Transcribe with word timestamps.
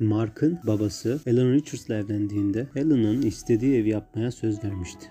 Mark'ın 0.00 0.58
babası 0.66 1.20
Alan 1.26 1.52
Richards'la 1.52 1.94
evlendiğinde 1.94 2.68
Alan'ın 2.76 3.22
istediği 3.22 3.76
evi 3.76 3.88
yapmaya 3.88 4.30
söz 4.30 4.64
vermişti. 4.64 5.10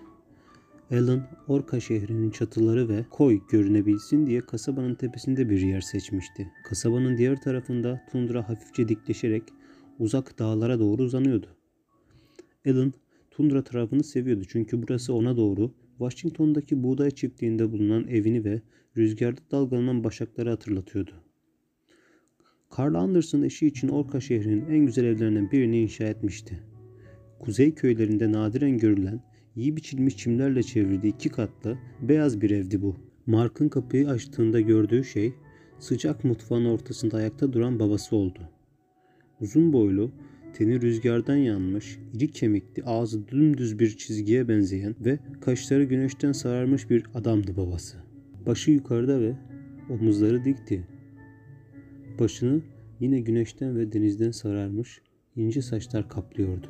Alan, 0.92 1.27
Orka 1.47 1.79
şehrinin 1.79 2.29
çatıları 2.29 2.90
ve 2.90 3.06
koy 3.09 3.42
görünebilsin 3.50 4.27
diye 4.27 4.42
kasabanın 4.42 4.95
tepesinde 4.95 5.50
bir 5.50 5.61
yer 5.61 5.82
seçmişti. 5.82 6.51
Kasabanın 6.63 7.17
diğer 7.17 7.42
tarafında 7.42 8.02
tundra 8.11 8.50
hafifçe 8.50 8.88
dikleşerek 8.88 9.43
uzak 10.00 10.39
dağlara 10.39 10.80
doğru 10.80 11.04
uzanıyordu. 11.04 11.48
Alan, 12.68 12.94
tundra 13.32 13.64
tarafını 13.64 14.04
seviyordu 14.04 14.44
çünkü 14.48 14.84
burası 14.84 15.14
ona 15.14 15.38
doğru 15.38 15.72
Washington'daki 15.98 16.84
buğday 16.84 17.12
çiftliğinde 17.12 17.72
bulunan 17.72 18.08
evini 18.08 18.44
ve 18.44 18.62
rüzgarda 18.98 19.42
dalgalanan 19.52 20.04
başakları 20.04 20.50
hatırlatıyordu. 20.50 21.25
Carl 22.77 22.95
Anderson 22.95 23.41
eşi 23.41 23.68
için 23.68 23.88
Orka 23.88 24.21
şehrinin 24.21 24.65
en 24.70 24.86
güzel 24.86 25.04
evlerinden 25.04 25.52
birini 25.52 25.82
inşa 25.82 26.04
etmişti. 26.04 26.59
Kuzey 27.39 27.75
köylerinde 27.75 28.32
nadiren 28.32 28.78
görülen, 28.78 29.19
iyi 29.56 29.75
biçilmiş 29.75 30.18
çimlerle 30.18 30.64
çevrili 30.64 31.07
iki 31.07 31.29
katlı, 31.29 31.78
beyaz 32.01 32.41
bir 32.41 32.49
evdi 32.49 32.81
bu. 32.81 32.95
Mark'ın 33.25 33.70
kapıyı 33.70 34.09
açtığında 34.09 34.61
gördüğü 34.61 35.03
şey, 35.03 35.33
sıcak 35.79 36.23
mutfağın 36.23 36.65
ortasında 36.65 37.17
ayakta 37.17 37.53
duran 37.53 37.79
babası 37.79 38.15
oldu. 38.15 38.39
Uzun 39.41 39.73
boylu, 39.73 40.11
teni 40.53 40.81
rüzgardan 40.81 41.35
yanmış, 41.35 41.99
iri 42.13 42.31
kemikli, 42.31 42.84
ağzı 42.84 43.27
dümdüz 43.27 43.79
bir 43.79 43.97
çizgiye 43.97 44.47
benzeyen 44.47 44.95
ve 45.05 45.20
kaşları 45.41 45.84
güneşten 45.84 46.31
sararmış 46.31 46.89
bir 46.89 47.03
adamdı 47.13 47.57
babası. 47.57 47.97
Başı 48.45 48.71
yukarıda 48.71 49.21
ve 49.21 49.34
omuzları 49.89 50.45
dikti. 50.45 50.95
Başını 52.19 52.61
yine 52.99 53.19
güneşten 53.19 53.77
ve 53.77 53.91
denizden 53.91 54.31
sararmış 54.31 55.01
ince 55.35 55.61
saçlar 55.61 56.09
kaplıyordu. 56.09 56.67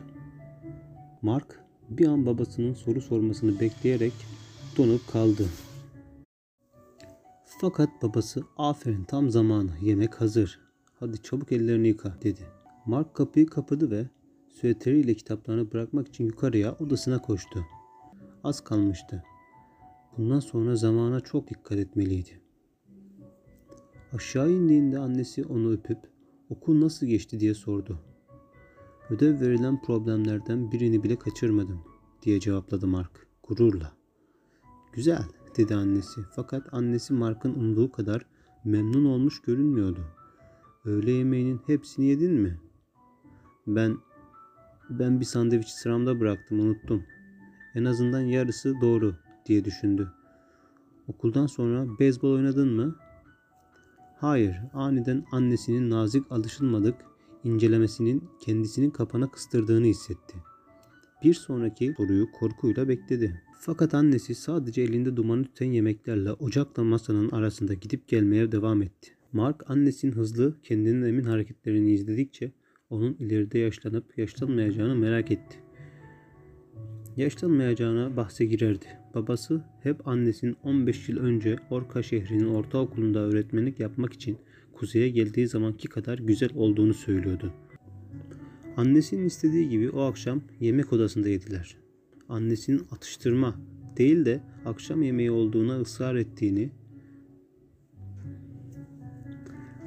Mark 1.22 1.59
bir 1.90 2.08
an 2.08 2.25
babasının 2.25 2.73
soru 2.73 3.02
sormasını 3.02 3.59
bekleyerek 3.59 4.14
donup 4.78 5.08
kaldı. 5.08 5.45
Fakat 7.45 7.89
babası 8.02 8.44
aferin 8.58 9.03
tam 9.03 9.30
zamanı 9.30 9.72
yemek 9.81 10.22
hazır. 10.22 10.59
Hadi 11.00 11.22
çabuk 11.22 11.52
ellerini 11.52 11.88
yıka 11.88 12.17
dedi. 12.23 12.42
Mark 12.86 13.14
kapıyı 13.14 13.45
kapadı 13.45 13.92
ve 13.92 14.05
süveteriyle 14.50 15.14
kitaplarını 15.14 15.72
bırakmak 15.72 16.08
için 16.08 16.25
yukarıya 16.25 16.73
odasına 16.73 17.22
koştu. 17.22 17.66
Az 18.44 18.64
kalmıştı. 18.64 19.23
Bundan 20.17 20.39
sonra 20.39 20.75
zamana 20.75 21.20
çok 21.20 21.50
dikkat 21.50 21.77
etmeliydi. 21.77 22.45
Aşağı 24.14 24.52
indiğinde 24.52 25.00
annesi 25.00 25.45
onu 25.45 25.72
öpüp 25.72 26.00
okul 26.50 26.81
nasıl 26.81 27.08
geçti 27.08 27.39
diye 27.39 27.53
sordu. 27.53 28.00
Ödev 29.09 29.42
verilen 29.42 29.81
problemlerden 29.81 30.72
birini 30.72 31.03
bile 31.03 31.20
kaçırmadım 31.20 31.81
diye 32.23 32.39
cevapladı 32.39 32.88
Mark 32.88 33.28
gururla. 33.44 33.92
Güzel 34.94 35.23
dedi 35.58 35.76
annesi 35.76 36.22
fakat 36.36 36.73
annesi 36.73 37.14
Mark'ın 37.14 37.53
umduğu 37.53 37.92
kadar 37.92 38.26
memnun 38.66 39.06
olmuş 39.06 39.42
görünmüyordu. 39.42 40.06
Öğle 40.86 41.11
yemeğinin 41.11 41.61
hepsini 41.66 42.06
yedin 42.06 42.33
mi? 42.33 42.59
Ben 43.67 43.98
ben 44.89 45.20
bir 45.20 45.26
sandviç 45.26 45.67
sıramda 45.67 46.20
bıraktım 46.20 46.59
unuttum. 46.59 47.03
En 47.76 47.86
azından 47.86 48.22
yarısı 48.22 48.73
doğru 48.81 49.16
diye 49.45 49.66
düşündü. 49.66 50.11
Okuldan 51.08 51.48
sonra 51.48 52.00
beyzbol 52.00 52.31
oynadın 52.31 52.73
mı? 52.73 52.95
Hayır, 54.26 54.56
aniden 54.73 55.26
annesinin 55.31 55.90
nazik 55.90 56.31
alışılmadık 56.31 56.95
incelemesinin 57.44 58.23
kendisinin 58.40 58.90
kapana 58.90 59.32
kıstırdığını 59.32 59.86
hissetti. 59.86 60.38
Bir 61.23 61.34
sonraki 61.34 61.94
soruyu 61.98 62.32
korkuyla 62.32 62.88
bekledi. 62.88 63.42
Fakat 63.59 63.94
annesi 63.94 64.36
sadece 64.36 64.82
elinde 64.82 65.16
dumanı 65.16 65.44
tüten 65.44 65.72
yemeklerle 65.72 66.32
ocakla 66.32 66.83
masanın 66.83 67.30
arasında 67.30 67.73
gidip 67.73 68.08
gelmeye 68.08 68.52
devam 68.52 68.82
etti. 68.82 69.11
Mark 69.33 69.70
annesinin 69.70 70.11
hızlı, 70.11 70.61
kendinden 70.64 71.08
emin 71.08 71.23
hareketlerini 71.23 71.92
izledikçe 71.92 72.52
onun 72.89 73.14
ileride 73.14 73.60
yaşlanıp 73.60 74.17
yaşlanmayacağını 74.17 74.95
merak 74.95 75.32
etti. 75.32 75.58
Yaşlanmayacağına 77.17 78.17
bahse 78.17 78.45
girerdi. 78.45 79.05
Babası 79.15 79.61
hep 79.83 80.08
annesinin 80.08 80.58
15 80.64 81.09
yıl 81.09 81.17
önce 81.17 81.55
Orka 81.70 82.03
şehrinin 82.03 82.48
ortaokulunda 82.48 83.20
öğretmenlik 83.20 83.80
yapmak 83.80 84.14
için 84.14 84.37
kuzeye 84.73 85.09
geldiği 85.09 85.48
zamanki 85.48 85.87
kadar 85.87 86.20
güzel 86.20 86.49
olduğunu 86.55 86.93
söylüyordu. 86.93 87.54
Annesinin 88.77 89.25
istediği 89.25 89.70
gibi 89.70 89.89
o 89.89 90.02
akşam 90.02 90.42
yemek 90.59 90.93
odasında 90.93 91.30
yediler. 91.30 91.77
Annesinin 92.30 92.81
atıştırma 92.92 93.55
değil 93.98 94.25
de 94.25 94.43
akşam 94.65 95.02
yemeği 95.02 95.31
olduğuna 95.31 95.81
ısrar 95.81 96.15
ettiğini, 96.15 96.70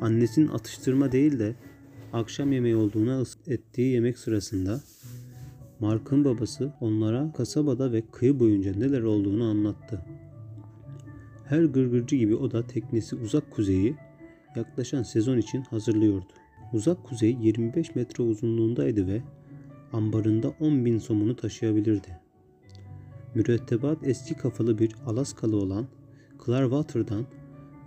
annesinin 0.01 0.49
atıştırma 0.49 1.13
değil 1.13 1.39
de 1.39 1.55
akşam 2.13 2.53
yemeği 2.53 2.77
olduğuna 2.77 3.23
ettiği 3.47 3.93
yemek 3.93 4.19
sırasında 4.19 4.81
Mark'ın 5.81 6.25
babası 6.25 6.73
onlara 6.81 7.33
kasabada 7.33 7.93
ve 7.93 8.03
kıyı 8.13 8.41
boyunca 8.41 8.75
neler 8.75 9.03
olduğunu 9.03 9.45
anlattı. 9.45 10.05
Her 11.45 11.65
gırgırcı 11.65 12.17
gibi 12.17 12.35
o 12.37 12.51
da 12.51 12.67
teknesi 12.67 13.17
uzak 13.17 13.51
kuzeyi 13.51 13.97
yaklaşan 14.57 15.03
sezon 15.03 15.39
için 15.39 15.63
hazırlıyordu. 15.63 16.27
Uzak 16.73 17.05
kuzey 17.05 17.37
25 17.41 17.95
metre 17.95 18.23
uzunluğundaydı 18.23 19.07
ve 19.07 19.23
ambarında 19.93 20.53
10 20.61 20.85
bin 20.85 20.99
somunu 20.99 21.37
taşıyabilirdi. 21.37 22.21
Mürettebat 23.35 23.99
eski 24.07 24.35
kafalı 24.35 24.79
bir 24.79 24.95
Alaskalı 25.07 25.57
olan 25.57 25.87
Clearwater'dan 26.47 27.27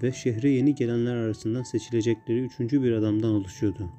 ve 0.04 0.12
şehre 0.12 0.50
yeni 0.50 0.76
gelenler 0.76 1.16
arasından 1.16 1.64
seçilecekleri 1.64 2.40
üçüncü 2.40 2.84
bir 2.84 2.92
adamdan 2.92 3.32
oluşuyordu. 3.32 3.90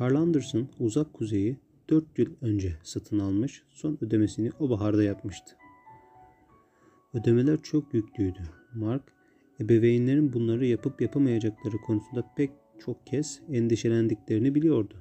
Carl 0.00 0.14
Anderson 0.14 0.68
uzak 0.80 1.12
kuzeyi 1.12 1.56
4 1.88 2.18
yıl 2.18 2.34
önce 2.40 2.76
satın 2.82 3.18
almış, 3.18 3.62
son 3.70 3.98
ödemesini 4.00 4.50
o 4.60 4.70
baharda 4.70 5.02
yapmıştı. 5.02 5.56
Ödemeler 7.14 7.62
çok 7.62 7.94
yüklüydü. 7.94 8.40
Mark, 8.74 9.02
ebeveynlerin 9.60 10.32
bunları 10.32 10.66
yapıp 10.66 11.00
yapamayacakları 11.00 11.76
konusunda 11.76 12.34
pek 12.36 12.50
çok 12.78 13.06
kez 13.06 13.40
endişelendiklerini 13.52 14.54
biliyordu. 14.54 14.94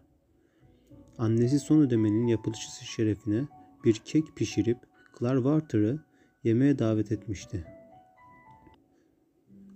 Annesi 1.18 1.60
son 1.60 1.82
ödemenin 1.82 2.28
yapılışı 2.28 2.86
şerefine 2.86 3.48
bir 3.86 3.94
kek 3.94 4.36
pişirip 4.36 4.78
Clarwater'ı 5.20 6.00
yemeğe 6.44 6.80
davet 6.80 7.12
etmişti. 7.12 7.66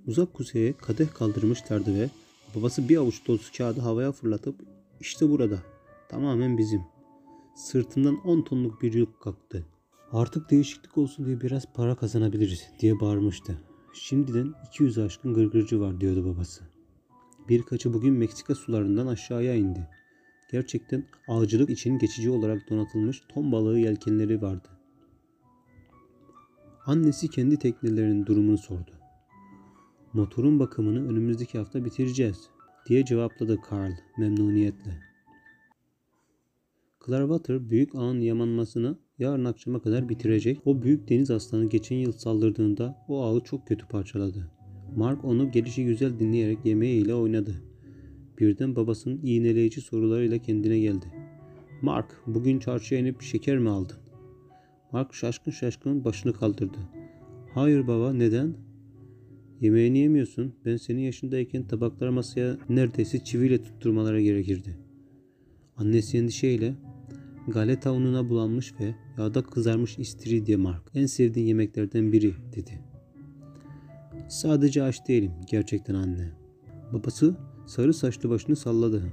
Uzak 0.08 0.34
kuzeye 0.34 0.74
kadeh 0.74 1.14
kaldırmışlardı 1.14 2.00
ve 2.00 2.10
babası 2.56 2.90
bir 2.90 2.98
avuç 2.98 3.28
dolusu 3.28 3.58
kağıdı 3.58 3.82
havaya 3.82 4.12
fırlatıp 4.12 4.56
işte 5.00 5.30
burada 5.30 5.58
tamamen 6.10 6.58
bizim. 6.58 6.97
Sırtından 7.58 8.22
10 8.26 8.42
tonluk 8.42 8.82
bir 8.82 8.94
yük 8.94 9.20
kalktı. 9.20 9.66
Artık 10.12 10.50
değişiklik 10.50 10.98
olsun 10.98 11.26
diye 11.26 11.42
biraz 11.42 11.74
para 11.74 11.96
kazanabiliriz 11.96 12.70
diye 12.80 13.00
bağırmıştı. 13.00 13.62
Şimdiden 13.94 14.54
200 14.68 14.98
aşkın 14.98 15.34
gırgırcı 15.34 15.80
var 15.80 16.02
diyordu 16.02 16.26
babası. 16.26 16.64
Birkaçı 17.50 17.94
bugün 17.94 18.14
Meksika 18.14 18.56
sularından 18.56 19.08
aşağıya 19.08 19.56
indi. 19.56 19.88
Gerçekten 20.52 21.06
avcılık 21.28 21.70
için 21.70 21.98
geçici 21.98 22.30
olarak 22.30 22.70
donatılmış 22.70 23.22
ton 23.30 23.52
balığı 23.52 23.80
yelkenleri 23.80 24.42
vardı. 24.42 24.70
Annesi 26.86 27.30
kendi 27.30 27.60
teknelerinin 27.60 28.26
durumunu 28.26 28.58
sordu. 28.58 28.92
Motorun 30.14 30.60
bakımını 30.60 31.10
önümüzdeki 31.10 31.58
hafta 31.58 31.86
bitireceğiz 31.86 32.50
diye 32.90 33.06
cevapladı 33.06 33.58
Carl 33.72 33.92
memnuniyetle. 34.18 35.07
Clearwater 37.08 37.70
büyük 37.70 37.96
ağın 37.96 38.20
yamanmasını 38.22 38.98
yarın 39.20 39.46
akşama 39.46 39.82
kadar 39.82 40.10
bitirecek. 40.10 40.60
O 40.66 40.82
büyük 40.82 41.10
deniz 41.10 41.32
aslanı 41.32 41.70
geçen 41.70 41.96
yıl 41.96 42.12
saldırdığında 42.12 43.06
o 43.08 43.24
ağı 43.24 43.44
çok 43.44 43.68
kötü 43.68 43.88
parçaladı. 43.88 44.52
Mark 44.96 45.26
onu 45.26 45.52
gelişi 45.52 45.86
güzel 45.86 46.20
dinleyerek 46.20 46.66
yemeğiyle 46.66 47.16
oynadı. 47.16 47.64
Birden 48.40 48.76
babasının 48.76 49.20
iğneleyici 49.24 49.82
sorularıyla 49.82 50.38
kendine 50.38 50.80
geldi. 50.80 51.06
Mark, 51.82 52.22
bugün 52.28 52.60
çarşıya 52.60 53.02
inip 53.02 53.22
şeker 53.22 53.58
mi 53.58 53.70
aldın? 53.70 53.98
Mark 54.92 55.14
şaşkın 55.14 55.52
şaşkın 55.52 56.06
başını 56.06 56.34
kaldırdı. 56.34 56.78
Hayır 57.54 57.88
baba, 57.88 58.14
neden? 58.14 58.54
Yemeğini 59.62 59.98
yemiyorsun. 59.98 60.56
Ben 60.66 60.78
senin 60.78 61.02
yaşındayken 61.02 61.68
tabakları 61.68 62.12
masaya 62.12 62.58
neredeyse 62.70 63.24
çiviyle 63.24 63.64
tutturmaları 63.64 64.22
gerekirdi. 64.22 64.78
Annesi 65.78 66.18
endişeyle 66.18 66.74
galeta 67.48 67.92
ununa 67.92 68.30
bulanmış 68.30 68.74
ve 68.80 68.96
yağda 69.18 69.44
kızarmış 69.44 70.00
istiridye 70.00 70.56
Mark. 70.56 70.84
En 70.94 71.06
sevdiğin 71.06 71.48
yemeklerden 71.48 72.12
biri 72.12 72.34
dedi. 72.56 72.82
Sadece 74.30 74.84
aç 74.84 75.08
değilim 75.08 75.32
gerçekten 75.48 75.96
anne. 75.96 76.32
Babası 76.94 77.36
sarı 77.66 77.94
saçlı 77.94 78.30
başını 78.30 78.56
salladı. 78.56 79.04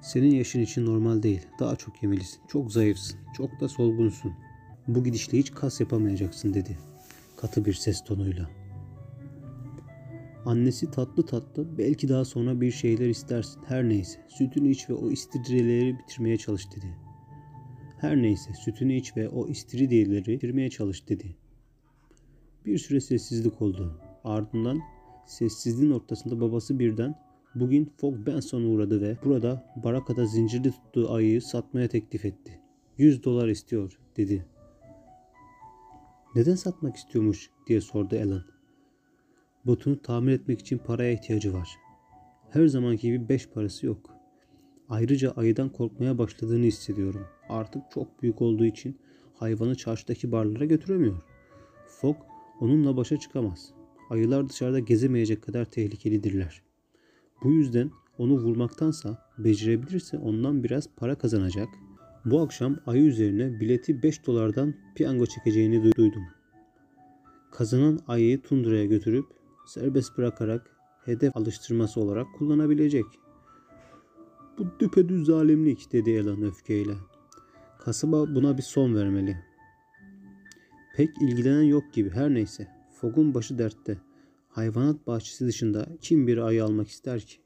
Senin 0.00 0.34
yaşın 0.34 0.60
için 0.60 0.86
normal 0.86 1.22
değil. 1.22 1.46
Daha 1.60 1.76
çok 1.76 2.02
yemelisin. 2.02 2.40
Çok 2.48 2.72
zayıfsın. 2.72 3.18
Çok 3.36 3.60
da 3.60 3.68
solgunsun. 3.68 4.32
Bu 4.88 5.04
gidişle 5.04 5.38
hiç 5.38 5.50
kas 5.50 5.80
yapamayacaksın 5.80 6.54
dedi. 6.54 6.78
Katı 7.36 7.64
bir 7.64 7.74
ses 7.74 8.04
tonuyla. 8.04 8.61
Annesi 10.46 10.90
tatlı 10.90 11.26
tatlı 11.26 11.78
belki 11.78 12.08
daha 12.08 12.24
sonra 12.24 12.60
bir 12.60 12.70
şeyler 12.70 13.08
istersin. 13.08 13.62
Her 13.62 13.88
neyse 13.88 14.20
sütünü 14.28 14.70
iç 14.70 14.90
ve 14.90 14.94
o 14.94 15.10
istiridyeleri 15.10 15.98
bitirmeye 15.98 16.36
çalış 16.36 16.70
dedi. 16.76 16.96
Her 18.00 18.16
neyse 18.16 18.50
sütünü 18.64 18.94
iç 18.94 19.16
ve 19.16 19.28
o 19.28 19.48
istiridyeleri 19.48 20.26
bitirmeye 20.26 20.70
çalış 20.70 21.08
dedi. 21.08 21.36
Bir 22.66 22.78
süre 22.78 23.00
sessizlik 23.00 23.62
oldu. 23.62 24.00
Ardından 24.24 24.80
sessizliğin 25.26 25.92
ortasında 25.92 26.40
babası 26.40 26.78
birden 26.78 27.14
bugün 27.54 27.92
Fog 27.96 28.26
Benson'a 28.26 28.66
uğradı 28.66 29.00
ve 29.00 29.16
burada 29.24 29.74
barakada 29.84 30.26
zincirli 30.26 30.70
tuttuğu 30.70 31.12
ayıyı 31.12 31.42
satmaya 31.42 31.88
teklif 31.88 32.24
etti. 32.24 32.60
100 32.98 33.24
dolar 33.24 33.48
istiyor 33.48 33.98
dedi. 34.16 34.46
Neden 36.34 36.54
satmak 36.54 36.96
istiyormuş 36.96 37.50
diye 37.66 37.80
sordu 37.80 38.16
Alan. 38.16 38.51
Botunu 39.66 40.02
tamir 40.02 40.32
etmek 40.32 40.60
için 40.60 40.78
paraya 40.78 41.12
ihtiyacı 41.12 41.54
var. 41.54 41.68
Her 42.50 42.66
zamanki 42.66 43.02
gibi 43.02 43.28
beş 43.28 43.48
parası 43.48 43.86
yok. 43.86 44.10
Ayrıca 44.88 45.30
ayıdan 45.30 45.68
korkmaya 45.68 46.18
başladığını 46.18 46.64
hissediyorum. 46.64 47.26
Artık 47.48 47.82
çok 47.94 48.22
büyük 48.22 48.42
olduğu 48.42 48.64
için 48.64 48.98
hayvanı 49.34 49.74
çarşıdaki 49.74 50.32
barlara 50.32 50.64
götüremiyor. 50.64 51.22
Fogg 51.86 52.16
onunla 52.60 52.96
başa 52.96 53.16
çıkamaz. 53.16 53.72
Ayılar 54.10 54.48
dışarıda 54.48 54.78
gezemeyecek 54.78 55.42
kadar 55.42 55.64
tehlikelidirler. 55.64 56.62
Bu 57.42 57.52
yüzden 57.52 57.90
onu 58.18 58.38
vurmaktansa 58.38 59.30
becerebilirse 59.38 60.18
ondan 60.18 60.64
biraz 60.64 60.88
para 60.96 61.14
kazanacak. 61.14 61.68
Bu 62.24 62.40
akşam 62.40 62.76
ayı 62.86 63.02
üzerine 63.02 63.60
bileti 63.60 64.02
5 64.02 64.26
dolardan 64.26 64.74
piyango 64.94 65.26
çekeceğini 65.26 65.92
duydum. 65.96 66.22
Kazanan 67.50 68.00
ayıyı 68.08 68.42
tundraya 68.42 68.84
götürüp 68.84 69.41
serbest 69.66 70.18
bırakarak 70.18 70.76
hedef 71.04 71.36
alıştırması 71.36 72.00
olarak 72.00 72.26
kullanabilecek. 72.38 73.04
Bu 74.58 74.66
düpedüz 74.80 75.26
zalimlik 75.26 75.92
dedi 75.92 76.10
Elan 76.10 76.42
öfkeyle. 76.42 76.94
Kasaba 77.78 78.34
buna 78.34 78.58
bir 78.58 78.62
son 78.62 78.94
vermeli. 78.94 79.36
Pek 80.96 81.10
ilgilenen 81.22 81.62
yok 81.62 81.92
gibi 81.92 82.10
her 82.10 82.34
neyse. 82.34 82.68
Fogg'un 83.00 83.34
başı 83.34 83.58
dertte. 83.58 83.98
Hayvanat 84.48 85.06
bahçesi 85.06 85.46
dışında 85.46 85.88
kim 86.00 86.26
bir 86.26 86.38
ayı 86.38 86.64
almak 86.64 86.88
ister 86.88 87.20
ki? 87.20 87.36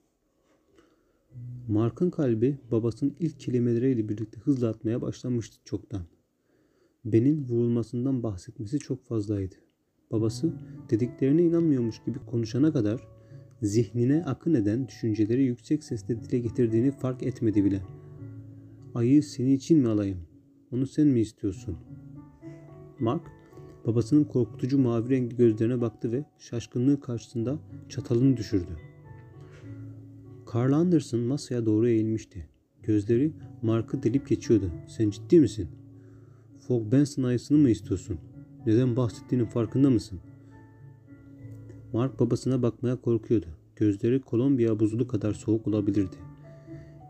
Mark'ın 1.68 2.10
kalbi 2.10 2.58
babasının 2.70 3.16
ilk 3.20 3.40
kelimeleriyle 3.40 4.08
birlikte 4.08 4.40
hızla 4.40 4.68
atmaya 4.68 5.02
başlamıştı 5.02 5.56
çoktan. 5.64 6.02
Ben'in 7.04 7.48
vurulmasından 7.48 8.22
bahsetmesi 8.22 8.78
çok 8.78 9.04
fazlaydı. 9.04 9.54
Babası 10.10 10.52
dediklerine 10.90 11.42
inanmıyormuş 11.42 12.04
gibi 12.04 12.18
konuşana 12.18 12.72
kadar 12.72 13.00
zihnine 13.62 14.24
akın 14.24 14.54
eden 14.54 14.88
düşünceleri 14.88 15.44
yüksek 15.44 15.84
sesle 15.84 16.22
dile 16.22 16.38
getirdiğini 16.38 16.90
fark 16.90 17.22
etmedi 17.22 17.64
bile. 17.64 17.82
Ayı 18.94 19.22
senin 19.22 19.56
için 19.56 19.78
mi 19.78 19.88
alayım? 19.88 20.18
Onu 20.72 20.86
sen 20.86 21.06
mi 21.06 21.20
istiyorsun? 21.20 21.76
Mark 23.00 23.26
babasının 23.86 24.24
korkutucu 24.24 24.78
mavi 24.78 25.10
renkli 25.10 25.36
gözlerine 25.36 25.80
baktı 25.80 26.12
ve 26.12 26.24
şaşkınlığı 26.38 27.00
karşısında 27.00 27.58
çatalını 27.88 28.36
düşürdü. 28.36 28.76
Carl 30.54 30.72
Anderson 30.72 31.20
masaya 31.20 31.66
doğru 31.66 31.88
eğilmişti. 31.88 32.48
Gözleri 32.82 33.32
Mark'ı 33.62 34.02
delip 34.02 34.28
geçiyordu. 34.28 34.70
Sen 34.88 35.10
ciddi 35.10 35.40
misin? 35.40 35.68
Fogg 36.58 36.92
Benson 36.92 37.22
ayısını 37.22 37.58
mı 37.58 37.70
istiyorsun? 37.70 38.18
Neden 38.66 38.96
bahsettiğinin 38.96 39.46
farkında 39.46 39.90
mısın? 39.90 40.20
Mark 41.92 42.20
babasına 42.20 42.62
bakmaya 42.62 42.96
korkuyordu. 42.96 43.46
Gözleri 43.76 44.20
Kolombiya 44.20 44.80
buzulu 44.80 45.08
kadar 45.08 45.32
soğuk 45.32 45.66
olabilirdi. 45.66 46.16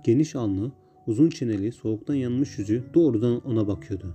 Geniş 0.04 0.36
alnı, 0.36 0.72
uzun 1.06 1.28
çeneli, 1.28 1.72
soğuktan 1.72 2.14
yanmış 2.14 2.58
yüzü 2.58 2.84
doğrudan 2.94 3.40
ona 3.40 3.68
bakıyordu. 3.68 4.14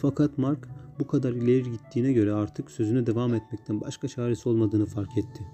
Fakat 0.00 0.38
Mark 0.38 0.68
bu 1.00 1.06
kadar 1.06 1.32
ileri 1.32 1.70
gittiğine 1.72 2.12
göre 2.12 2.32
artık 2.32 2.70
sözüne 2.70 3.06
devam 3.06 3.34
etmekten 3.34 3.80
başka 3.80 4.08
çaresi 4.08 4.48
olmadığını 4.48 4.86
fark 4.86 5.18
etti. 5.18 5.46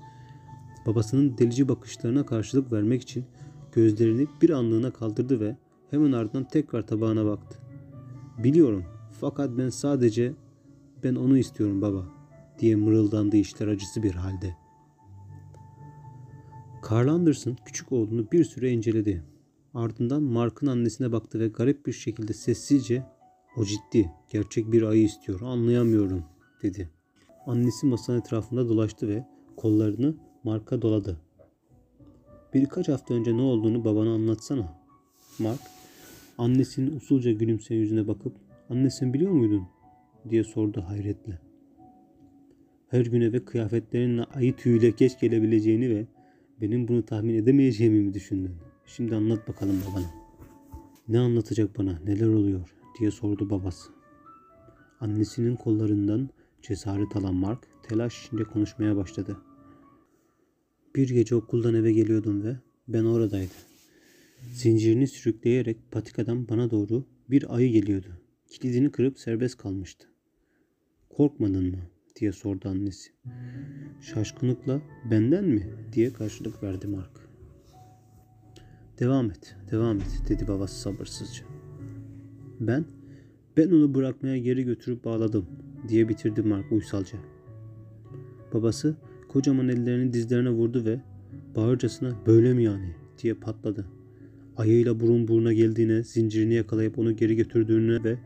Babasının 0.87 1.38
delici 1.38 1.69
bakışlarına 1.69 2.26
karşılık 2.26 2.73
vermek 2.73 3.02
için 3.02 3.25
gözlerini 3.73 4.26
bir 4.43 4.50
anlığına 4.50 4.90
kaldırdı 4.90 5.40
ve 5.40 5.56
hemen 5.90 6.12
ardından 6.12 6.44
tekrar 6.44 6.87
tabağına 6.87 7.25
baktı. 7.25 7.58
Biliyorum 8.38 8.84
fakat 9.21 9.59
ben 9.59 9.69
sadece 9.69 10.33
ben 11.05 11.15
onu 11.15 11.39
istiyorum 11.39 11.83
baba 11.83 12.05
diye 12.59 12.77
mırıldandı 12.77 13.37
işler 13.37 13.69
acısı 13.69 14.03
bir 14.03 14.15
halde. 14.15 14.57
Carl 16.91 17.09
Anderson 17.09 17.57
küçük 17.65 17.93
oğlunu 17.93 18.33
bir 18.33 18.45
süre 18.45 18.71
inceledi. 18.71 19.25
Ardından 19.75 20.23
Mark'ın 20.23 20.67
annesine 20.67 21.12
baktı 21.12 21.41
ve 21.41 21.49
garip 21.49 21.87
bir 21.87 21.93
şekilde 21.93 22.33
sessizce 22.33 23.07
o 23.57 23.65
ciddi, 23.65 24.12
gerçek 24.33 24.73
bir 24.73 24.83
ayı 24.83 25.03
istiyor, 25.03 25.41
anlayamıyorum 25.41 26.25
dedi. 26.62 26.91
Annesi 27.47 27.87
masanın 27.87 28.21
etrafında 28.21 28.69
dolaştı 28.69 29.09
ve 29.09 29.27
kollarını 29.57 30.15
Mark'a 30.45 30.83
doladı. 30.83 31.21
Birkaç 32.55 32.89
hafta 32.89 33.15
önce 33.15 33.37
ne 33.37 33.43
olduğunu 33.43 33.85
babana 33.85 34.15
anlatsana. 34.15 34.81
Mark, 35.39 35.61
annesinin 36.39 36.97
usulca 36.97 37.33
gülümseyen 37.33 37.81
yüzüne 37.81 38.09
bakıp, 38.09 38.33
anne 38.70 38.90
sen 38.90 39.14
biliyor 39.14 39.32
muydun? 39.32 39.69
diye 40.28 40.44
sordu 40.44 40.84
hayretle. 40.88 41.38
Her 42.88 43.06
gün 43.06 43.20
eve 43.20 43.44
kıyafetlerinle 43.44 44.25
ayı 44.25 44.56
tüyüyle 44.56 44.90
geç 44.90 45.20
gelebileceğini 45.20 45.90
ve 45.90 46.06
benim 46.61 46.88
bunu 46.88 47.06
tahmin 47.06 47.34
edemeyeceğimi 47.34 48.00
mi 48.00 48.14
düşündün? 48.14 48.52
Şimdi 48.87 49.14
anlat 49.17 49.49
bakalım 49.49 49.82
babana. 49.90 50.11
Ne 51.08 51.19
anlatacak 51.19 51.78
bana, 51.78 51.99
neler 52.05 52.26
oluyor 52.26 52.75
diye 52.99 53.11
sordu 53.11 53.50
babası. 53.50 53.90
Annesinin 55.00 55.56
kollarından 55.56 56.31
cesaret 56.62 57.16
alan 57.16 57.34
Mark 57.34 57.66
telaş 57.82 58.26
içinde 58.26 58.44
konuşmaya 58.44 58.96
başladı. 58.96 59.37
Bir 60.96 61.08
gece 61.08 61.34
okuldan 61.34 61.75
eve 61.75 61.93
geliyordum 61.93 62.44
ve 62.44 62.56
ben 62.88 63.05
oradaydım. 63.05 63.56
Zincirini 64.52 65.06
sürükleyerek 65.06 65.76
patikadan 65.90 66.49
bana 66.49 66.71
doğru 66.71 67.04
bir 67.30 67.56
ayı 67.56 67.73
geliyordu. 67.73 68.09
Kilidini 68.50 68.92
kırıp 68.92 69.19
serbest 69.19 69.57
kalmıştı. 69.57 70.07
Korkmadın 71.09 71.64
mı? 71.64 71.78
diye 72.16 72.33
sordu 72.33 72.69
annesi. 72.69 73.11
Şaşkınlıkla 74.00 74.80
benden 75.11 75.45
mi 75.45 75.71
diye 75.92 76.12
karşılık 76.12 76.62
verdi 76.62 76.87
Mark. 76.87 77.11
Devam 78.99 79.30
et, 79.30 79.57
devam 79.71 79.97
et 79.97 80.23
dedi 80.28 80.49
babası 80.49 80.80
sabırsızca. 80.80 81.45
Ben, 82.61 82.85
ben 83.57 83.71
onu 83.71 83.95
bırakmaya 83.95 84.38
geri 84.38 84.64
götürüp 84.64 85.04
bağladım 85.04 85.47
diye 85.88 86.09
bitirdi 86.09 86.42
Mark 86.42 86.73
uysalca. 86.73 87.19
Babası 88.54 88.97
kocaman 89.28 89.69
ellerini 89.69 90.12
dizlerine 90.12 90.50
vurdu 90.50 90.85
ve 90.85 91.00
bağırcasına 91.57 92.26
böyle 92.26 92.54
mi 92.54 92.64
yani 92.64 92.95
diye 93.23 93.35
patladı. 93.35 94.00
Ayıyla 94.61 95.00
burun 95.00 95.29
buruna 95.29 95.52
geldiğine, 95.52 96.02
zincirini 96.02 96.55
yakalayıp 96.55 96.99
onu 96.99 97.17
geri 97.17 97.37
götürdüğüne 97.37 98.05
ve 98.05 98.19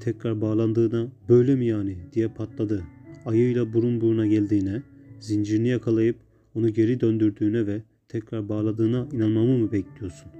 tekrar 0.00 0.40
bağlandığına 0.40 1.08
böyle 1.28 1.56
mi 1.56 1.66
yani 1.66 1.96
diye 2.12 2.28
patladı. 2.28 2.84
Ayıyla 3.26 3.72
burun 3.72 4.00
buruna 4.00 4.26
geldiğine, 4.26 4.82
zincirini 5.20 5.68
yakalayıp 5.68 6.16
onu 6.54 6.68
geri 6.68 7.00
döndürdüğüne 7.00 7.66
ve 7.66 7.82
tekrar 8.08 8.48
bağladığına 8.48 9.08
inanmamı 9.12 9.58
mı 9.58 9.72
bekliyorsun? 9.72 10.30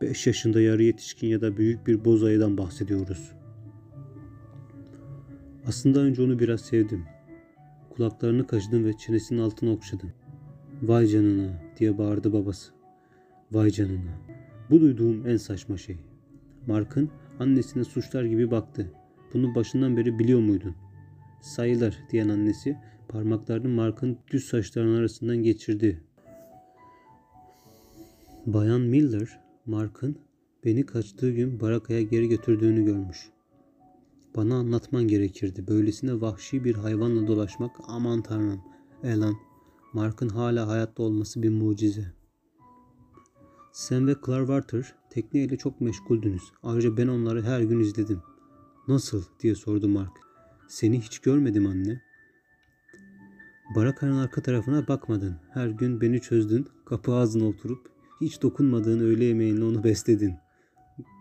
5 0.00 0.26
yaşında 0.26 0.60
yarı 0.60 0.82
yetişkin 0.82 1.28
ya 1.28 1.40
da 1.40 1.56
büyük 1.56 1.86
bir 1.86 2.04
boz 2.04 2.24
ayıdan 2.24 2.58
bahsediyoruz. 2.58 3.32
Aslında 5.66 6.00
önce 6.00 6.22
onu 6.22 6.38
biraz 6.38 6.60
sevdim. 6.60 7.04
Kulaklarını 7.90 8.46
kaşıdım 8.46 8.84
ve 8.84 8.92
çenesinin 8.98 9.40
altına 9.40 9.70
okşadım. 9.70 10.12
Vay 10.82 11.06
canına 11.06 11.62
diye 11.78 11.98
bağırdı 11.98 12.32
babası. 12.32 12.72
Vay 13.52 13.70
canına. 13.70 14.29
Bu 14.70 14.80
duyduğum 14.80 15.26
en 15.26 15.36
saçma 15.36 15.76
şey. 15.76 15.96
Mark'ın 16.66 17.10
annesine 17.38 17.84
suçlar 17.84 18.24
gibi 18.24 18.50
baktı. 18.50 18.92
Bunu 19.34 19.54
başından 19.54 19.96
beri 19.96 20.18
biliyor 20.18 20.40
muydun? 20.40 20.74
Sayılır 21.40 21.98
diyen 22.10 22.28
annesi 22.28 22.76
parmaklarını 23.08 23.68
Mark'ın 23.68 24.18
düz 24.30 24.44
saçlarının 24.44 24.98
arasından 24.98 25.36
geçirdi. 25.36 26.00
Bayan 28.46 28.80
Miller, 28.80 29.40
Mark'ın 29.66 30.18
beni 30.64 30.86
kaçtığı 30.86 31.30
gün 31.30 31.60
barakaya 31.60 32.02
geri 32.02 32.28
götürdüğünü 32.28 32.84
görmüş. 32.84 33.30
Bana 34.36 34.54
anlatman 34.54 35.08
gerekirdi. 35.08 35.66
Böylesine 35.68 36.20
vahşi 36.20 36.64
bir 36.64 36.74
hayvanla 36.74 37.26
dolaşmak 37.26 37.76
aman 37.88 38.22
tanrım. 38.22 38.62
Elan, 39.02 39.34
Mark'ın 39.92 40.28
hala 40.28 40.68
hayatta 40.68 41.02
olması 41.02 41.42
bir 41.42 41.50
mucize. 41.50 42.19
Sen 43.72 44.06
ve 44.06 44.16
Clarwater 44.26 44.94
tekneyle 45.10 45.56
çok 45.56 45.80
meşguldünüz. 45.80 46.42
Ayrıca 46.62 46.96
ben 46.96 47.06
onları 47.06 47.42
her 47.42 47.60
gün 47.60 47.80
izledim. 47.80 48.22
Nasıl 48.88 49.24
diye 49.40 49.54
sordu 49.54 49.88
Mark. 49.88 50.12
Seni 50.68 51.00
hiç 51.00 51.18
görmedim 51.18 51.66
anne. 51.66 52.02
Barakanın 53.74 54.18
arka 54.18 54.42
tarafına 54.42 54.88
bakmadın. 54.88 55.36
Her 55.50 55.68
gün 55.68 56.00
beni 56.00 56.20
çözdün. 56.20 56.68
Kapı 56.84 57.12
ağzına 57.12 57.44
oturup 57.44 57.90
hiç 58.20 58.42
dokunmadığın 58.42 59.00
öğle 59.00 59.24
yemeğinle 59.24 59.64
onu 59.64 59.84
besledin. 59.84 60.34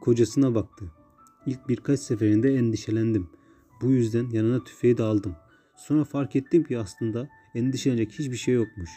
Kocasına 0.02 0.56
baktı. 0.56 0.86
İlk 1.46 1.70
birkaç 1.70 2.00
seferinde 2.00 2.56
endişelendim. 2.56 3.30
Bu 3.82 3.92
yüzden 3.92 4.30
yanına 4.30 4.64
tüfeği 4.64 4.98
de 4.98 5.04
aldım. 5.04 5.36
Sonra 5.76 6.04
fark 6.04 6.36
ettim 6.36 6.64
ki 6.64 6.78
aslında 6.78 7.30
endişelenecek 7.56 8.12
hiçbir 8.12 8.38
şey 8.38 8.56
yokmuş. 8.56 8.90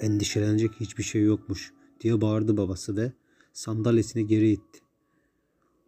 Endişelenecek 0.00 0.80
hiçbir 0.80 1.02
şey 1.02 1.22
yokmuş 1.22 1.72
diye 2.02 2.20
bağırdı 2.20 2.56
babası 2.56 2.96
ve 2.96 3.12
sandalyesine 3.52 4.22
geri 4.22 4.50
itti. 4.50 4.80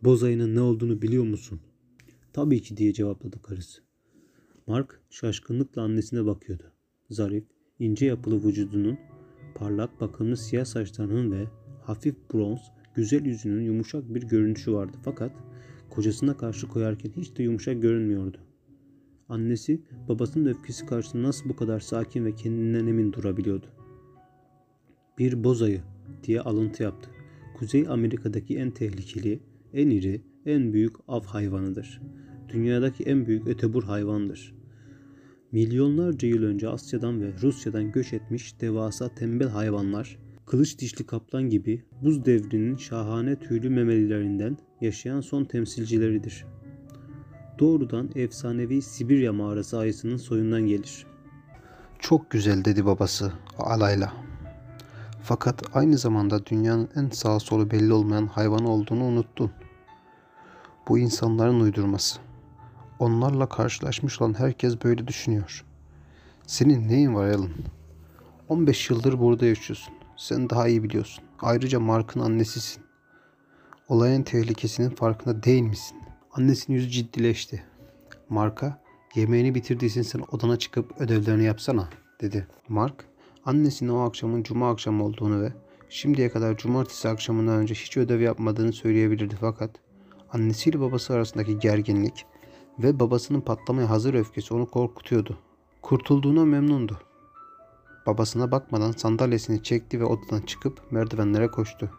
Boz 0.03 0.23
ayının 0.23 0.55
ne 0.55 0.61
olduğunu 0.61 1.03
biliyor 1.03 1.25
musun? 1.25 1.61
Tabii 2.33 2.63
ki 2.63 2.77
diye 2.77 2.93
cevapladı 2.93 3.43
karısı. 3.43 3.83
Mark 4.67 5.01
şaşkınlıkla 5.11 5.83
annesine 5.83 6.27
bakıyordu. 6.27 6.63
Zarif, 7.11 7.45
ince 7.79 8.07
yapılı 8.07 8.45
vücudunun, 8.45 8.99
parlak 9.55 10.01
bakımlı 10.01 10.37
siyah 10.37 10.65
saçlarının 10.65 11.33
ve 11.33 11.49
hafif 11.83 12.15
bronz, 12.35 12.61
güzel 12.95 13.25
yüzünün 13.25 13.63
yumuşak 13.63 14.15
bir 14.15 14.23
görünüşü 14.23 14.73
vardı. 14.73 14.97
Fakat 15.05 15.33
kocasına 15.91 16.37
karşı 16.37 16.69
koyarken 16.69 17.11
hiç 17.17 17.37
de 17.37 17.43
yumuşak 17.43 17.83
görünmüyordu. 17.83 18.39
Annesi 19.29 19.83
babasının 20.09 20.47
öfkesi 20.47 20.87
karşısında 20.87 21.23
nasıl 21.23 21.49
bu 21.49 21.57
kadar 21.57 21.81
sakin 21.81 22.25
ve 22.25 22.35
kendinden 22.35 22.87
emin 22.87 23.13
durabiliyordu? 23.13 23.67
Bir 25.19 25.45
bozayı 25.45 25.83
diye 26.25 26.41
alıntı 26.41 26.83
yaptı. 26.83 27.11
Kuzey 27.59 27.89
Amerika'daki 27.89 28.59
en 28.59 28.71
tehlikeli, 28.71 29.41
en 29.73 29.91
iri, 29.91 30.23
en 30.47 30.73
büyük 30.73 30.97
av 31.09 31.25
hayvanıdır. 31.25 32.01
Dünyadaki 32.49 33.05
en 33.05 33.27
büyük 33.27 33.49
ötebur 33.49 33.85
hayvandır. 33.85 34.55
Milyonlarca 35.53 36.29
yıl 36.29 36.43
önce 36.43 36.69
Asya'dan 36.69 37.21
ve 37.21 37.33
Rusya'dan 37.43 37.93
göç 37.93 38.13
etmiş 38.13 38.61
devasa 38.61 39.15
tembel 39.15 39.49
hayvanlar, 39.49 40.19
kılıç 40.47 40.79
dişli 40.79 41.07
kaplan 41.07 41.43
gibi 41.51 41.83
buz 42.03 42.25
devrinin 42.25 42.77
şahane 42.77 43.37
tüylü 43.37 43.71
memelilerinden 43.71 44.57
yaşayan 44.81 45.21
son 45.21 45.45
temsilcileridir. 45.45 46.45
Doğrudan 47.59 48.11
efsanevi 48.15 48.83
Sibirya 48.83 49.33
mağarası 49.33 49.79
ayısının 49.79 50.17
soyundan 50.17 50.67
gelir. 50.67 51.07
Çok 51.99 52.31
güzel 52.31 52.65
dedi 52.65 52.87
babası 52.87 53.33
alayla. 53.59 54.24
Fakat 55.27 55.77
aynı 55.77 55.99
zamanda 55.99 56.47
dünyanın 56.47 56.89
en 56.97 57.09
sağ 57.11 57.41
solu 57.41 57.71
belli 57.71 57.93
olmayan 57.93 58.27
hayvanı 58.27 58.71
olduğunu 58.71 59.05
unuttun. 59.05 59.51
Bu 60.89 60.99
insanların 60.99 61.61
uydurması. 61.61 62.21
Onlarla 62.99 63.49
karşılaşmış 63.49 64.21
olan 64.21 64.39
herkes 64.39 64.85
böyle 64.85 65.09
düşünüyor. 65.09 65.65
Senin 66.47 66.89
neyin 66.89 67.15
var 67.15 67.29
Alan? 67.29 67.51
15 68.49 68.91
yıldır 68.91 69.21
burada 69.21 69.47
yaşıyorsun. 69.47 69.95
Sen 70.17 70.51
daha 70.51 70.69
iyi 70.69 70.83
biliyorsun. 70.83 71.25
Ayrıca 71.43 71.81
Mark'ın 71.81 72.21
annesisin. 72.21 72.83
Olayın 73.89 74.23
tehlikesinin 74.23 74.91
farkında 74.91 75.43
değil 75.43 75.63
misin? 75.63 75.99
Annesinin 76.33 76.77
yüzü 76.77 76.91
ciddileşti. 76.91 77.65
Mark'a 78.29 78.83
yemeğini 79.15 79.55
bitirdiysen 79.55 80.03
sen 80.03 80.25
odana 80.33 80.59
çıkıp 80.59 81.01
ödevlerini 81.01 81.45
yapsana 81.45 81.89
dedi. 82.21 82.47
Mark 82.69 83.14
annesinin 83.47 83.91
o 83.91 84.01
akşamın 84.01 84.43
cuma 84.43 84.71
akşamı 84.71 85.05
olduğunu 85.05 85.43
ve 85.43 85.53
şimdiye 85.89 86.31
kadar 86.31 86.57
cumartesi 86.57 87.09
akşamından 87.09 87.57
önce 87.57 87.75
hiç 87.75 87.97
ödev 87.97 88.21
yapmadığını 88.21 88.73
söyleyebilirdi 88.73 89.37
fakat 89.41 89.71
annesiyle 90.33 90.81
babası 90.81 91.15
arasındaki 91.15 91.59
gerginlik 91.59 92.27
ve 92.79 93.01
babasının 93.01 93.41
patlamaya 93.41 93.91
hazır 93.91 94.15
öfkesi 94.15 94.55
onu 94.55 94.71
korkutuyordu. 94.71 95.39
Kurtulduğuna 95.83 96.45
memnundu. 96.45 96.99
Babasına 98.07 98.51
bakmadan 98.51 98.93
sandalyesini 98.93 99.63
çekti 99.63 100.01
ve 100.01 100.05
odadan 100.05 100.41
çıkıp 100.41 100.93
merdivenlere 100.93 101.49
koştu. 101.49 101.91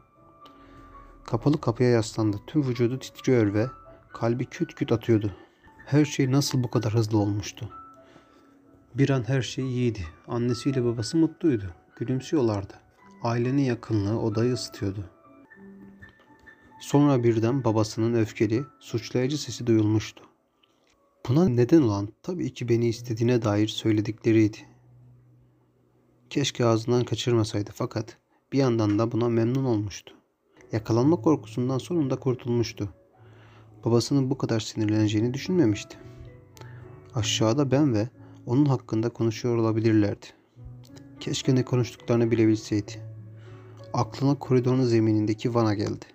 Kapalı 1.24 1.62
kapıya 1.62 1.90
yaslandı. 1.90 2.38
Tüm 2.48 2.68
vücudu 2.68 3.00
titriyor 3.00 3.54
ve 3.54 3.68
kalbi 4.14 4.46
küt 4.46 4.75
küt 4.75 4.92
atıyordu. 4.92 5.32
Her 5.86 6.06
şey 6.06 6.32
nasıl 6.32 6.64
bu 6.64 6.70
kadar 6.70 6.94
hızlı 6.94 7.18
olmuştu? 7.18 7.70
Bir 8.98 9.10
an 9.10 9.28
her 9.28 9.42
şey 9.42 9.66
iyiydi. 9.66 10.00
Annesiyle 10.28 10.86
babası 10.86 11.18
mutluydu. 11.18 11.74
Gülümsüyorlardı. 11.96 12.74
Ailenin 13.24 13.62
yakınlığı 13.62 14.20
odayı 14.22 14.54
ısıtıyordu. 14.54 15.10
Sonra 16.82 17.24
birden 17.24 17.64
babasının 17.64 18.14
öfkeli, 18.14 18.64
suçlayıcı 18.80 19.42
sesi 19.42 19.68
duyulmuştu. 19.68 20.24
Buna 21.30 21.50
neden 21.50 21.82
olan 21.82 22.10
tabii 22.24 22.54
ki 22.54 22.70
beni 22.70 22.88
istediğine 22.88 23.42
dair 23.42 23.68
söyledikleriydi. 23.68 24.58
Keşke 26.30 26.66
ağzından 26.66 27.04
kaçırmasaydı 27.04 27.72
fakat 27.74 28.18
bir 28.52 28.58
yandan 28.58 29.00
da 29.00 29.12
buna 29.12 29.30
memnun 29.30 29.66
olmuştu. 29.66 30.14
Yakalanma 30.72 31.16
korkusundan 31.16 31.78
sonunda 31.78 32.16
kurtulmuştu. 32.16 32.90
Babasının 33.86 34.30
bu 34.30 34.38
kadar 34.38 34.60
sinirleneceğini 34.60 35.34
düşünmemişti. 35.34 35.98
Aşağıda 37.16 37.72
ben 37.72 37.94
ve 37.94 38.10
onun 38.46 38.66
hakkında 38.66 39.10
konuşuyor 39.10 39.58
olabilirlerdi. 39.58 40.25
Keşke 41.20 41.56
ne 41.56 41.66
konuştuklarını 41.66 42.32
bilebilseydi. 42.32 42.92
Aklına 43.94 44.40
koridorun 44.40 44.84
zeminindeki 44.84 45.56
vana 45.56 45.74
geldi. 45.74 46.06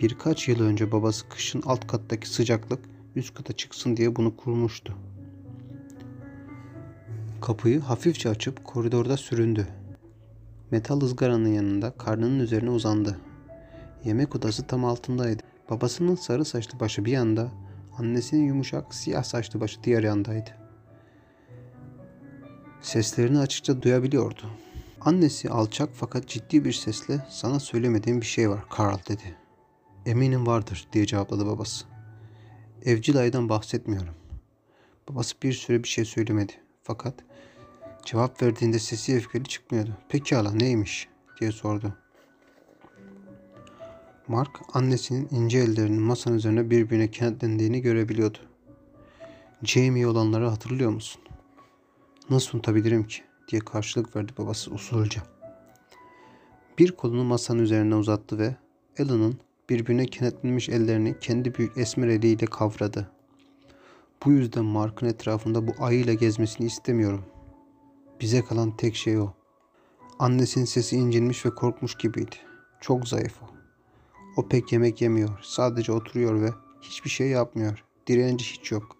Birkaç 0.00 0.48
yıl 0.48 0.62
önce 0.62 0.92
babası 0.92 1.28
kışın 1.28 1.62
alt 1.66 1.86
kattaki 1.86 2.28
sıcaklık 2.28 2.80
üst 3.16 3.34
kata 3.34 3.52
çıksın 3.52 3.96
diye 3.96 4.16
bunu 4.16 4.36
kurmuştu. 4.36 4.96
Kapıyı 7.40 7.80
hafifçe 7.80 8.28
açıp 8.28 8.64
koridorda 8.64 9.16
süründü. 9.16 9.66
Metal 10.70 11.00
ızgaranın 11.00 11.48
yanında 11.48 11.90
karnının 11.90 12.38
üzerine 12.38 12.70
uzandı. 12.70 13.18
Yemek 14.04 14.36
odası 14.36 14.66
tam 14.66 14.84
altındaydı. 14.84 15.42
Babasının 15.70 16.14
sarı 16.14 16.44
saçlı 16.44 16.80
başı 16.80 17.04
bir 17.04 17.12
yanda, 17.12 17.52
annesinin 17.98 18.46
yumuşak 18.46 18.94
siyah 18.94 19.22
saçlı 19.22 19.60
başı 19.60 19.84
diğer 19.84 20.02
yandaydı. 20.02 20.67
Seslerini 22.82 23.38
açıkça 23.38 23.82
duyabiliyordu. 23.82 24.50
Annesi 25.00 25.50
alçak 25.50 25.88
fakat 25.94 26.28
ciddi 26.28 26.64
bir 26.64 26.72
sesle 26.72 27.26
sana 27.30 27.60
söylemediğim 27.60 28.20
bir 28.20 28.26
şey 28.26 28.50
var 28.50 28.64
Karl 28.70 28.98
dedi. 29.08 29.36
Eminim 30.06 30.46
vardır 30.46 30.88
diye 30.92 31.06
cevapladı 31.06 31.46
babası. 31.46 31.86
Evcil 32.84 33.16
ayıdan 33.16 33.48
bahsetmiyorum. 33.48 34.14
Babası 35.08 35.34
bir 35.42 35.52
süre 35.52 35.82
bir 35.82 35.88
şey 35.88 36.04
söylemedi. 36.04 36.52
Fakat 36.82 37.14
cevap 38.04 38.42
verdiğinde 38.42 38.78
sesi 38.78 39.16
öfkeli 39.16 39.44
çıkmıyordu. 39.44 39.96
Pekala 40.08 40.52
neymiş 40.52 41.08
diye 41.40 41.52
sordu. 41.52 41.94
Mark 44.28 44.60
annesinin 44.72 45.28
ince 45.30 45.58
ellerinin 45.58 46.02
masanın 46.02 46.36
üzerine 46.36 46.70
birbirine 46.70 47.10
kenetlendiğini 47.10 47.82
görebiliyordu. 47.82 48.38
Jamie 49.62 50.06
olanları 50.06 50.48
hatırlıyor 50.48 50.90
musun? 50.90 51.22
Nasıl 52.30 52.58
unutabilirim 52.58 53.06
ki? 53.06 53.22
diye 53.48 53.60
karşılık 53.60 54.16
verdi 54.16 54.32
babası 54.38 54.70
usulca. 54.70 55.22
Bir 56.78 56.92
kolunu 56.92 57.24
masanın 57.24 57.58
üzerine 57.58 57.94
uzattı 57.94 58.38
ve 58.38 58.56
Alan'ın 58.98 59.38
birbirine 59.70 60.06
kenetlenmiş 60.06 60.68
ellerini 60.68 61.20
kendi 61.20 61.54
büyük 61.54 61.78
esmer 61.78 62.08
eliyle 62.08 62.46
kavradı. 62.46 63.10
Bu 64.24 64.32
yüzden 64.32 64.64
Mark'ın 64.64 65.06
etrafında 65.06 65.66
bu 65.66 65.72
ayıyla 65.78 66.14
gezmesini 66.14 66.66
istemiyorum. 66.66 67.24
Bize 68.20 68.44
kalan 68.44 68.76
tek 68.76 68.96
şey 68.96 69.18
o. 69.18 69.32
Annesinin 70.18 70.64
sesi 70.64 70.96
incinmiş 70.96 71.46
ve 71.46 71.54
korkmuş 71.54 71.94
gibiydi. 71.94 72.36
Çok 72.80 73.08
zayıf 73.08 73.42
o. 73.42 73.46
O 74.36 74.48
pek 74.48 74.72
yemek 74.72 75.02
yemiyor. 75.02 75.38
Sadece 75.42 75.92
oturuyor 75.92 76.40
ve 76.42 76.50
hiçbir 76.80 77.10
şey 77.10 77.28
yapmıyor. 77.28 77.84
Direnci 78.06 78.44
hiç 78.44 78.72
yok. 78.72 78.96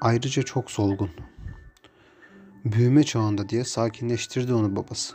Ayrıca 0.00 0.42
çok 0.42 0.70
solgun. 0.70 1.10
Büyüme 2.64 3.04
çağında 3.04 3.48
diye 3.48 3.64
sakinleştirdi 3.64 4.54
onu 4.54 4.76
babası. 4.76 5.14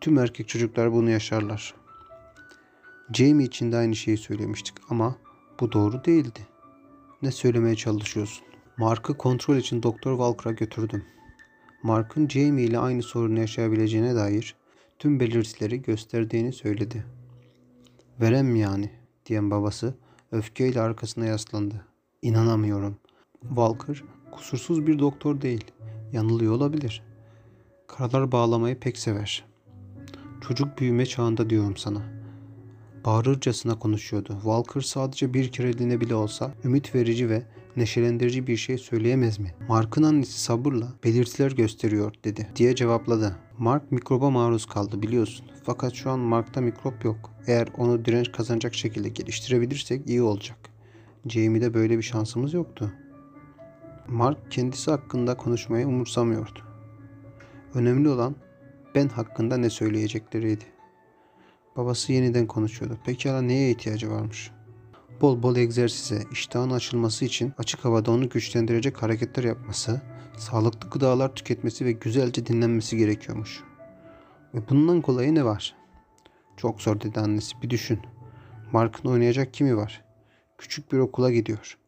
Tüm 0.00 0.18
erkek 0.18 0.48
çocuklar 0.48 0.92
bunu 0.92 1.10
yaşarlar. 1.10 1.74
Jamie 3.12 3.46
için 3.46 3.72
de 3.72 3.76
aynı 3.76 3.96
şeyi 3.96 4.16
söylemiştik 4.18 4.74
ama 4.90 5.16
bu 5.60 5.72
doğru 5.72 6.04
değildi. 6.04 6.40
Ne 7.22 7.30
söylemeye 7.30 7.76
çalışıyorsun? 7.76 8.44
Mark'ı 8.76 9.16
kontrol 9.16 9.56
için 9.56 9.82
Doktor 9.82 10.10
Walker'a 10.10 10.52
götürdüm. 10.52 11.04
Mark'ın 11.82 12.28
Jamie 12.28 12.64
ile 12.64 12.78
aynı 12.78 13.02
sorunu 13.02 13.40
yaşayabileceğine 13.40 14.14
dair 14.14 14.56
tüm 14.98 15.20
belirtileri 15.20 15.82
gösterdiğini 15.82 16.52
söyledi. 16.52 17.04
Verem 18.20 18.56
yani? 18.56 18.90
diyen 19.26 19.50
babası 19.50 19.94
öfkeyle 20.32 20.80
arkasına 20.80 21.26
yaslandı. 21.26 21.86
İnanamıyorum. 22.22 22.96
Walker 23.40 24.02
kusursuz 24.32 24.86
bir 24.86 24.98
doktor 24.98 25.40
değil. 25.40 25.64
Yanılıyor 26.12 26.52
olabilir. 26.52 27.02
Karalar 27.86 28.32
bağlamayı 28.32 28.80
pek 28.80 28.98
sever. 28.98 29.44
Çocuk 30.40 30.78
büyüme 30.78 31.06
çağında 31.06 31.50
diyorum 31.50 31.76
sana. 31.76 32.02
Bağırırcasına 33.04 33.78
konuşuyordu. 33.78 34.32
Walker 34.34 34.80
sadece 34.80 35.34
bir 35.34 35.52
kereliğine 35.52 36.00
bile 36.00 36.14
olsa 36.14 36.54
ümit 36.64 36.94
verici 36.94 37.28
ve 37.28 37.42
neşelendirici 37.76 38.46
bir 38.46 38.56
şey 38.56 38.78
söyleyemez 38.78 39.38
mi? 39.38 39.54
Mark'ın 39.68 40.02
annesi 40.02 40.40
sabırla 40.40 40.92
belirtiler 41.04 41.52
gösteriyor 41.52 42.14
dedi 42.24 42.48
diye 42.56 42.74
cevapladı. 42.74 43.36
Mark 43.58 43.92
mikroba 43.92 44.30
maruz 44.30 44.66
kaldı 44.66 45.02
biliyorsun. 45.02 45.46
Fakat 45.64 45.94
şu 45.94 46.10
an 46.10 46.18
Mark'ta 46.18 46.60
mikrop 46.60 47.04
yok. 47.04 47.30
Eğer 47.46 47.68
onu 47.78 48.04
direnç 48.04 48.32
kazanacak 48.32 48.74
şekilde 48.74 49.08
geliştirebilirsek 49.08 50.08
iyi 50.08 50.22
olacak. 50.22 50.58
Jamie'de 51.26 51.74
böyle 51.74 51.98
bir 51.98 52.02
şansımız 52.02 52.54
yoktu. 52.54 52.92
Mark 54.08 54.50
kendisi 54.50 54.90
hakkında 54.90 55.36
konuşmayı 55.36 55.86
umursamıyordu. 55.86 56.58
Önemli 57.74 58.08
olan 58.08 58.36
ben 58.94 59.08
hakkında 59.08 59.56
ne 59.56 59.70
söyleyecekleriydi. 59.70 60.64
Babası 61.76 62.12
yeniden 62.12 62.46
konuşuyordu. 62.46 62.98
Pekala 63.06 63.42
neye 63.42 63.70
ihtiyacı 63.70 64.10
varmış? 64.10 64.50
Bol 65.20 65.42
bol 65.42 65.56
egzersize, 65.56 66.22
iştahın 66.32 66.70
açılması 66.70 67.24
için 67.24 67.52
açık 67.58 67.84
havada 67.84 68.10
onu 68.10 68.28
güçlendirecek 68.28 69.02
hareketler 69.02 69.44
yapması, 69.44 70.00
sağlıklı 70.36 70.90
gıdalar 70.90 71.34
tüketmesi 71.34 71.84
ve 71.84 71.92
güzelce 71.92 72.46
dinlenmesi 72.46 72.96
gerekiyormuş. 72.96 73.62
Ve 74.54 74.68
bundan 74.70 75.00
kolayı 75.00 75.34
ne 75.34 75.44
var? 75.44 75.74
Çok 76.56 76.82
zor 76.82 77.00
dedi 77.00 77.20
annesi. 77.20 77.62
Bir 77.62 77.70
düşün. 77.70 78.00
Mark'ın 78.72 79.08
oynayacak 79.08 79.54
kimi 79.54 79.76
var? 79.76 80.04
Küçük 80.58 80.92
bir 80.92 80.98
okula 80.98 81.30
gidiyor. 81.32 81.78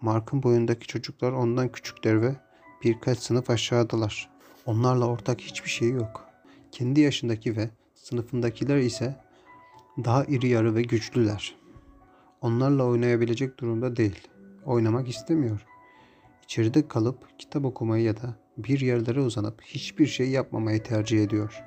Mark'ın 0.00 0.42
boyundaki 0.42 0.86
çocuklar 0.86 1.32
ondan 1.32 1.72
küçükler 1.72 2.22
ve 2.22 2.36
birkaç 2.84 3.18
sınıf 3.18 3.50
aşağıdalar. 3.50 4.30
Onlarla 4.66 5.06
ortak 5.06 5.40
hiçbir 5.40 5.70
şey 5.70 5.90
yok. 5.90 6.24
Kendi 6.72 7.00
yaşındaki 7.00 7.56
ve 7.56 7.70
sınıfındakiler 7.94 8.76
ise 8.76 9.16
daha 10.04 10.24
iri 10.24 10.48
yarı 10.48 10.74
ve 10.74 10.82
güçlüler. 10.82 11.56
Onlarla 12.40 12.84
oynayabilecek 12.84 13.60
durumda 13.60 13.96
değil. 13.96 14.28
Oynamak 14.64 15.08
istemiyor. 15.08 15.66
İçeride 16.44 16.88
kalıp 16.88 17.38
kitap 17.38 17.64
okumayı 17.64 18.04
ya 18.04 18.16
da 18.16 18.36
bir 18.56 18.80
yerlere 18.80 19.20
uzanıp 19.20 19.62
hiçbir 19.62 20.06
şey 20.06 20.28
yapmamayı 20.28 20.82
tercih 20.82 21.24
ediyor. 21.24 21.62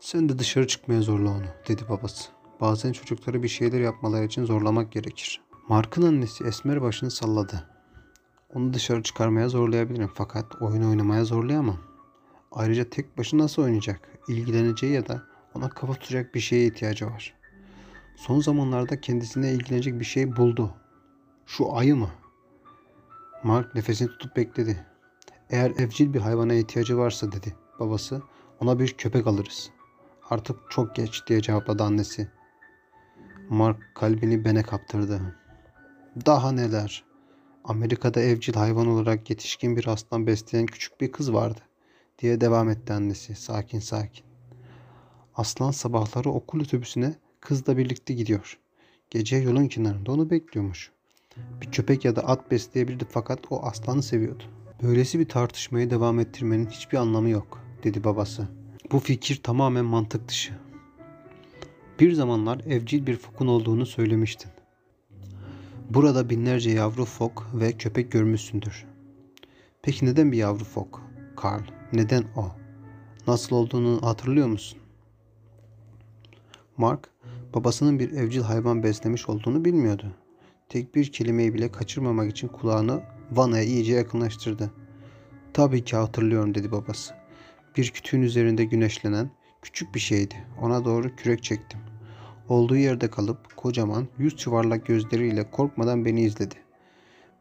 Sen 0.00 0.28
de 0.28 0.38
dışarı 0.38 0.66
çıkmaya 0.66 1.02
zorla 1.02 1.30
onu, 1.30 1.46
dedi 1.68 1.82
babası. 1.88 2.28
Bazen 2.60 2.92
çocukları 2.92 3.42
bir 3.42 3.48
şeyler 3.48 3.80
yapmaları 3.80 4.24
için 4.24 4.44
zorlamak 4.44 4.92
gerekir. 4.92 5.40
Mark'ın 5.68 6.02
annesi 6.02 6.44
Esmer 6.44 6.82
başını 6.82 7.10
salladı. 7.10 7.73
Onu 8.54 8.74
dışarı 8.74 9.02
çıkarmaya 9.02 9.48
zorlayabilirim 9.48 10.10
fakat 10.14 10.62
oyun 10.62 10.82
oynamaya 10.90 11.24
zorlayamam. 11.24 11.78
Ayrıca 12.52 12.90
tek 12.90 13.18
başına 13.18 13.42
nasıl 13.42 13.62
oynayacak? 13.62 14.08
İlgileneceği 14.28 14.92
ya 14.92 15.08
da 15.08 15.22
ona 15.54 15.68
kafa 15.68 15.92
tutacak 15.92 16.34
bir 16.34 16.40
şeye 16.40 16.66
ihtiyacı 16.66 17.06
var. 17.06 17.34
Son 18.16 18.40
zamanlarda 18.40 19.00
kendisine 19.00 19.52
ilgilenecek 19.52 20.00
bir 20.00 20.04
şey 20.04 20.36
buldu. 20.36 20.74
Şu 21.46 21.76
ayı 21.76 21.96
mı? 21.96 22.10
Mark 23.42 23.74
nefesini 23.74 24.08
tutup 24.08 24.36
bekledi. 24.36 24.86
Eğer 25.50 25.70
evcil 25.70 26.14
bir 26.14 26.20
hayvana 26.20 26.54
ihtiyacı 26.54 26.98
varsa 26.98 27.32
dedi 27.32 27.54
babası. 27.80 28.22
Ona 28.60 28.78
bir 28.78 28.92
köpek 28.92 29.26
alırız. 29.26 29.70
Artık 30.30 30.56
çok 30.70 30.96
geç 30.96 31.26
diye 31.26 31.40
cevapladı 31.42 31.82
annesi. 31.82 32.28
Mark 33.48 33.94
kalbini 33.94 34.44
bene 34.44 34.62
kaptırdı. 34.62 35.20
Daha 36.26 36.52
neler? 36.52 37.04
Amerika'da 37.64 38.20
evcil 38.20 38.54
hayvan 38.54 38.86
olarak 38.86 39.30
yetişkin 39.30 39.76
bir 39.76 39.86
aslan 39.86 40.26
besleyen 40.26 40.66
küçük 40.66 41.00
bir 41.00 41.12
kız 41.12 41.32
vardı 41.32 41.60
diye 42.18 42.40
devam 42.40 42.70
etti 42.70 42.92
annesi 42.92 43.34
sakin 43.34 43.78
sakin. 43.78 44.24
Aslan 45.34 45.70
sabahları 45.70 46.30
okul 46.30 46.60
otobüsüne 46.60 47.14
kızla 47.40 47.76
birlikte 47.76 48.14
gidiyor. 48.14 48.58
Gece 49.10 49.36
yolun 49.36 49.66
kenarında 49.66 50.12
onu 50.12 50.30
bekliyormuş. 50.30 50.90
Bir 51.60 51.70
köpek 51.70 52.04
ya 52.04 52.16
da 52.16 52.28
at 52.28 52.50
besleyebilirdi 52.50 53.04
fakat 53.10 53.40
o 53.50 53.62
aslanı 53.62 54.02
seviyordu. 54.02 54.42
Böylesi 54.82 55.18
bir 55.18 55.28
tartışmayı 55.28 55.90
devam 55.90 56.20
ettirmenin 56.20 56.66
hiçbir 56.66 56.98
anlamı 56.98 57.28
yok, 57.28 57.60
dedi 57.84 58.04
babası. 58.04 58.48
Bu 58.92 58.98
fikir 58.98 59.42
tamamen 59.42 59.84
mantık 59.84 60.28
dışı. 60.28 60.52
Bir 62.00 62.12
zamanlar 62.12 62.60
evcil 62.60 63.06
bir 63.06 63.16
fokun 63.16 63.46
olduğunu 63.46 63.86
söylemiştin. 63.86 64.53
Burada 65.90 66.30
binlerce 66.30 66.70
yavru 66.70 67.04
fok 67.04 67.46
ve 67.54 67.72
köpek 67.72 68.12
görmüşsündür. 68.12 68.84
Peki 69.82 70.06
neden 70.06 70.32
bir 70.32 70.36
yavru 70.36 70.64
fok? 70.64 71.02
Karl, 71.36 71.62
neden 71.92 72.24
o? 72.36 72.52
Nasıl 73.26 73.56
olduğunu 73.56 74.02
hatırlıyor 74.02 74.48
musun? 74.48 74.78
Mark, 76.76 77.08
babasının 77.54 77.98
bir 77.98 78.12
evcil 78.12 78.42
hayvan 78.42 78.82
beslemiş 78.82 79.28
olduğunu 79.28 79.64
bilmiyordu. 79.64 80.06
Tek 80.68 80.94
bir 80.94 81.12
kelimeyi 81.12 81.54
bile 81.54 81.72
kaçırmamak 81.72 82.30
için 82.30 82.48
kulağını 82.48 83.02
vanaya 83.32 83.64
iyice 83.64 83.94
yakınlaştırdı. 83.94 84.70
Tabii 85.52 85.84
ki 85.84 85.96
hatırlıyorum 85.96 86.54
dedi 86.54 86.72
babası. 86.72 87.14
Bir 87.76 87.90
kütüğün 87.90 88.22
üzerinde 88.22 88.64
güneşlenen 88.64 89.30
küçük 89.62 89.94
bir 89.94 90.00
şeydi. 90.00 90.34
Ona 90.60 90.84
doğru 90.84 91.16
kürek 91.16 91.42
çektim. 91.42 91.80
Olduğu 92.48 92.76
yerde 92.76 93.10
kalıp 93.10 93.56
kocaman 93.56 94.08
yüz 94.18 94.46
yuvarlak 94.46 94.86
gözleriyle 94.86 95.50
korkmadan 95.50 96.04
beni 96.04 96.20
izledi. 96.20 96.54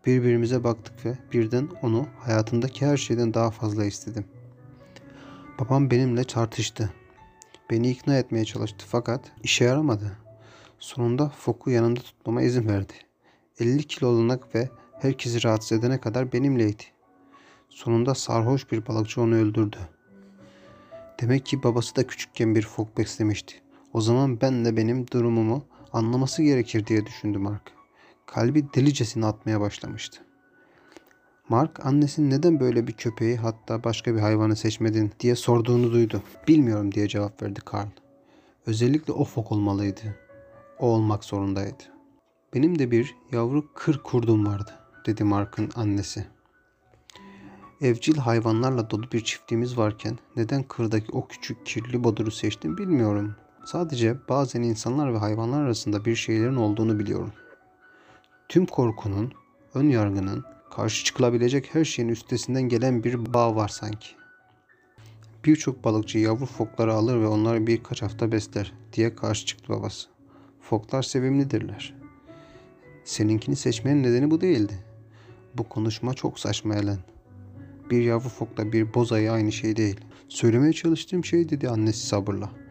Birbirimize 0.06 0.64
baktık 0.64 1.06
ve 1.06 1.18
birden 1.34 1.70
onu 1.82 2.08
hayatındaki 2.20 2.86
her 2.86 2.98
şeyden 2.98 3.34
daha 3.34 3.52
fazla 3.52 3.86
istedim. 3.86 4.26
Babam 5.60 5.92
benimle 5.92 6.24
tartıştı. 6.24 6.94
Beni 7.70 7.90
ikna 7.90 8.18
etmeye 8.18 8.46
çalıştı 8.46 8.86
fakat 8.90 9.32
işe 9.44 9.66
yaramadı. 9.66 10.18
Sonunda 10.80 11.30
Fok'u 11.30 11.72
yanında 11.72 12.00
tutmama 12.00 12.42
izin 12.42 12.68
verdi. 12.68 12.94
50 13.60 13.84
kiloluk 13.84 14.56
ve 14.56 14.70
herkesi 15.02 15.44
rahatsız 15.44 15.80
edene 15.80 16.02
kadar 16.02 16.34
benimleydi. 16.34 16.84
Sonunda 17.70 18.16
sarhoş 18.16 18.72
bir 18.72 18.88
balıkçı 18.88 19.22
onu 19.22 19.36
öldürdü. 19.36 19.78
Demek 21.22 21.46
ki 21.46 21.64
babası 21.64 21.96
da 21.96 22.08
küçükken 22.08 22.56
bir 22.56 22.62
fok 22.62 22.98
beslemişti. 22.98 23.63
O 23.94 24.02
zaman 24.02 24.42
ben 24.42 24.66
de 24.66 24.78
benim 24.78 25.08
durumumu 25.08 25.66
anlaması 25.94 26.44
gerekir 26.44 26.86
diye 26.86 27.06
düşündü 27.06 27.38
Mark. 27.38 27.72
Kalbi 28.26 28.74
delicesine 28.74 29.26
atmaya 29.26 29.62
başlamıştı. 29.62 30.22
Mark 31.50 31.86
annesinin 31.86 32.30
neden 32.30 32.60
böyle 32.60 32.88
bir 32.88 32.94
köpeği 32.94 33.38
hatta 33.38 33.84
başka 33.84 34.16
bir 34.16 34.20
hayvanı 34.20 34.56
seçmedin 34.56 35.12
diye 35.20 35.36
sorduğunu 35.36 35.92
duydu. 35.92 36.24
Bilmiyorum 36.48 36.92
diye 36.92 37.08
cevap 37.08 37.44
verdi 37.44 37.62
Karl. 37.66 37.88
Özellikle 38.66 39.14
o 39.14 39.24
fok 39.24 39.52
olmalıydı. 39.52 40.02
O 40.80 40.88
olmak 40.88 41.24
zorundaydı. 41.24 41.84
Benim 42.54 42.80
de 42.80 42.92
bir 42.92 43.16
yavru 43.32 43.74
kır 43.74 44.04
kurdum 44.04 44.46
vardı 44.46 44.72
dedi 45.06 45.24
Mark'ın 45.24 45.72
annesi. 45.76 46.26
Evcil 47.82 48.18
hayvanlarla 48.18 48.90
dolu 48.90 49.12
bir 49.12 49.24
çiftliğimiz 49.24 49.78
varken 49.78 50.18
neden 50.36 50.64
kırdaki 50.64 51.12
o 51.12 51.28
küçük 51.28 51.66
kirli 51.66 52.04
boduru 52.04 52.32
seçtim 52.32 52.78
bilmiyorum. 52.78 53.36
Sadece 53.66 54.16
bazen 54.30 54.62
insanlar 54.62 55.14
ve 55.14 55.18
hayvanlar 55.18 55.62
arasında 55.62 56.06
bir 56.06 56.16
şeylerin 56.16 56.56
olduğunu 56.56 57.00
biliyorum. 57.00 57.34
Tüm 58.50 58.66
korkunun, 58.66 59.34
ön 59.74 59.90
yargının, 59.90 60.46
karşı 60.72 61.06
çıkılabilecek 61.06 61.76
her 61.76 61.86
şeyin 61.86 62.10
üstesinden 62.10 62.62
gelen 62.62 63.04
bir 63.04 63.34
bağ 63.34 63.56
var 63.56 63.68
sanki. 63.68 64.08
Birçok 65.46 65.84
balıkçı 65.84 66.18
yavru 66.18 66.46
fokları 66.46 66.94
alır 66.94 67.22
ve 67.22 67.28
onları 67.28 67.68
birkaç 67.68 68.02
hafta 68.02 68.32
besler 68.32 68.74
diye 68.94 69.16
karşı 69.16 69.46
çıktı 69.46 69.74
babası. 69.74 70.10
Foklar 70.62 71.04
sevimlidirler. 71.04 71.96
Seninkini 73.04 73.56
seçmenin 73.56 74.04
nedeni 74.04 74.32
bu 74.32 74.42
değildi. 74.42 74.80
Bu 75.58 75.70
konuşma 75.70 76.14
çok 76.14 76.40
saçma 76.40 76.76
Ellen. 76.76 77.00
Bir 77.90 78.02
yavru 78.02 78.30
fokla 78.30 78.72
bir 78.72 78.94
bozayı 78.94 79.32
aynı 79.32 79.52
şey 79.52 79.76
değil. 79.76 80.00
Söylemeye 80.30 80.74
çalıştığım 80.74 81.26
şey 81.26 81.50
dedi 81.50 81.70
annesi 81.70 82.08
sabırla. 82.08 82.63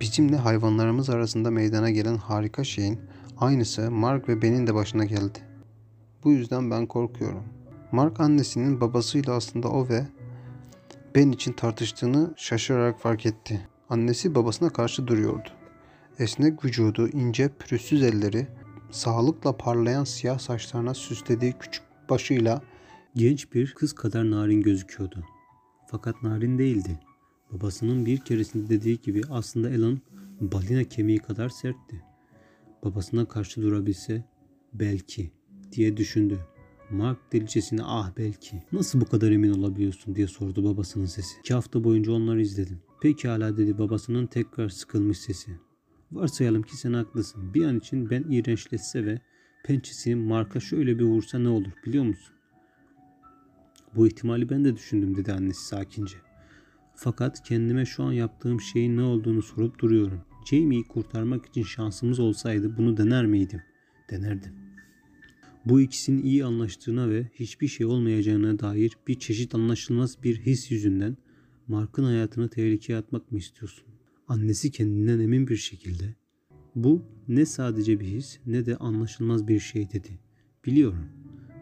Bizimle 0.00 0.36
hayvanlarımız 0.36 1.10
arasında 1.10 1.50
meydana 1.50 1.90
gelen 1.90 2.16
harika 2.16 2.64
şeyin 2.64 3.00
aynısı 3.38 3.90
Mark 3.90 4.28
ve 4.28 4.42
benim 4.42 4.66
de 4.66 4.74
başına 4.74 5.04
geldi. 5.04 5.38
Bu 6.24 6.32
yüzden 6.32 6.70
ben 6.70 6.86
korkuyorum. 6.86 7.44
Mark 7.92 8.20
annesinin 8.20 8.80
babasıyla 8.80 9.32
aslında 9.32 9.68
o 9.68 9.88
ve 9.88 10.06
ben 11.14 11.32
için 11.32 11.52
tartıştığını 11.52 12.34
şaşırarak 12.36 13.00
fark 13.00 13.26
etti. 13.26 13.68
Annesi 13.90 14.34
babasına 14.34 14.70
karşı 14.70 15.06
duruyordu. 15.06 15.48
Esnek 16.18 16.64
vücudu, 16.64 17.08
ince 17.08 17.48
pürüzsüz 17.48 18.02
elleri, 18.02 18.46
sağlıkla 18.90 19.56
parlayan 19.56 20.04
siyah 20.04 20.38
saçlarına 20.38 20.94
süslediği 20.94 21.52
küçük 21.52 21.82
başıyla 22.10 22.62
Genç 23.18 23.52
bir 23.54 23.74
kız 23.74 23.92
kadar 23.92 24.30
narin 24.30 24.62
gözüküyordu. 24.62 25.24
Fakat 25.86 26.22
narin 26.22 26.58
değildi. 26.58 27.00
Babasının 27.52 28.06
bir 28.06 28.18
keresinde 28.18 28.68
dediği 28.68 29.00
gibi 29.00 29.22
aslında 29.30 29.68
Alan 29.68 30.00
balina 30.40 30.84
kemiği 30.84 31.18
kadar 31.18 31.48
sertti. 31.48 32.02
Babasına 32.84 33.24
karşı 33.24 33.62
durabilse 33.62 34.24
belki 34.72 35.30
diye 35.72 35.96
düşündü. 35.96 36.38
Mark 36.90 37.32
delicesine 37.32 37.80
ah 37.84 38.12
belki. 38.16 38.62
Nasıl 38.72 39.00
bu 39.00 39.04
kadar 39.04 39.30
emin 39.30 39.52
olabiliyorsun 39.52 40.14
diye 40.14 40.26
sordu 40.26 40.64
babasının 40.64 41.06
sesi. 41.06 41.38
İki 41.40 41.54
hafta 41.54 41.84
boyunca 41.84 42.12
onları 42.12 42.40
izledim. 42.40 42.78
Pekala 43.02 43.56
dedi 43.56 43.78
babasının 43.78 44.26
tekrar 44.26 44.68
sıkılmış 44.68 45.18
sesi. 45.18 45.50
Varsayalım 46.12 46.62
ki 46.62 46.76
sen 46.76 46.92
haklısın. 46.92 47.54
Bir 47.54 47.64
an 47.64 47.78
için 47.78 48.10
ben 48.10 48.24
iğrençleşse 48.30 49.06
ve 49.06 49.20
pençesini 49.64 50.14
Mark'a 50.14 50.60
şöyle 50.60 50.98
bir 50.98 51.04
vursa 51.04 51.38
ne 51.38 51.48
olur 51.48 51.72
biliyor 51.86 52.04
musun? 52.04 52.34
Bu 53.96 54.06
ihtimali 54.06 54.50
ben 54.50 54.64
de 54.64 54.76
düşündüm 54.76 55.16
dedi 55.16 55.32
annesi 55.32 55.66
sakince. 55.66 56.27
Fakat 57.00 57.42
kendime 57.42 57.84
şu 57.84 58.02
an 58.02 58.12
yaptığım 58.12 58.60
şeyin 58.60 58.96
ne 58.96 59.02
olduğunu 59.02 59.42
sorup 59.42 59.78
duruyorum. 59.78 60.20
Jamie'yi 60.50 60.84
kurtarmak 60.84 61.46
için 61.46 61.62
şansımız 61.62 62.18
olsaydı 62.18 62.76
bunu 62.76 62.96
dener 62.96 63.26
miydim? 63.26 63.62
Denerdim. 64.10 64.52
Bu 65.64 65.80
ikisinin 65.80 66.22
iyi 66.22 66.44
anlaştığına 66.44 67.10
ve 67.10 67.30
hiçbir 67.34 67.68
şey 67.68 67.86
olmayacağına 67.86 68.58
dair 68.58 68.92
bir 69.08 69.18
çeşit 69.18 69.54
anlaşılmaz 69.54 70.22
bir 70.22 70.40
his 70.40 70.70
yüzünden 70.70 71.16
Mark'ın 71.68 72.04
hayatını 72.04 72.48
tehlikeye 72.48 72.98
atmak 72.98 73.32
mı 73.32 73.38
istiyorsun? 73.38 73.84
Annesi 74.28 74.70
kendinden 74.70 75.20
emin 75.20 75.48
bir 75.48 75.56
şekilde 75.56 76.14
bu 76.74 77.02
ne 77.28 77.46
sadece 77.46 78.00
bir 78.00 78.06
his 78.06 78.38
ne 78.46 78.66
de 78.66 78.76
anlaşılmaz 78.76 79.48
bir 79.48 79.60
şey 79.60 79.92
dedi. 79.92 80.18
Biliyorum. 80.66 81.06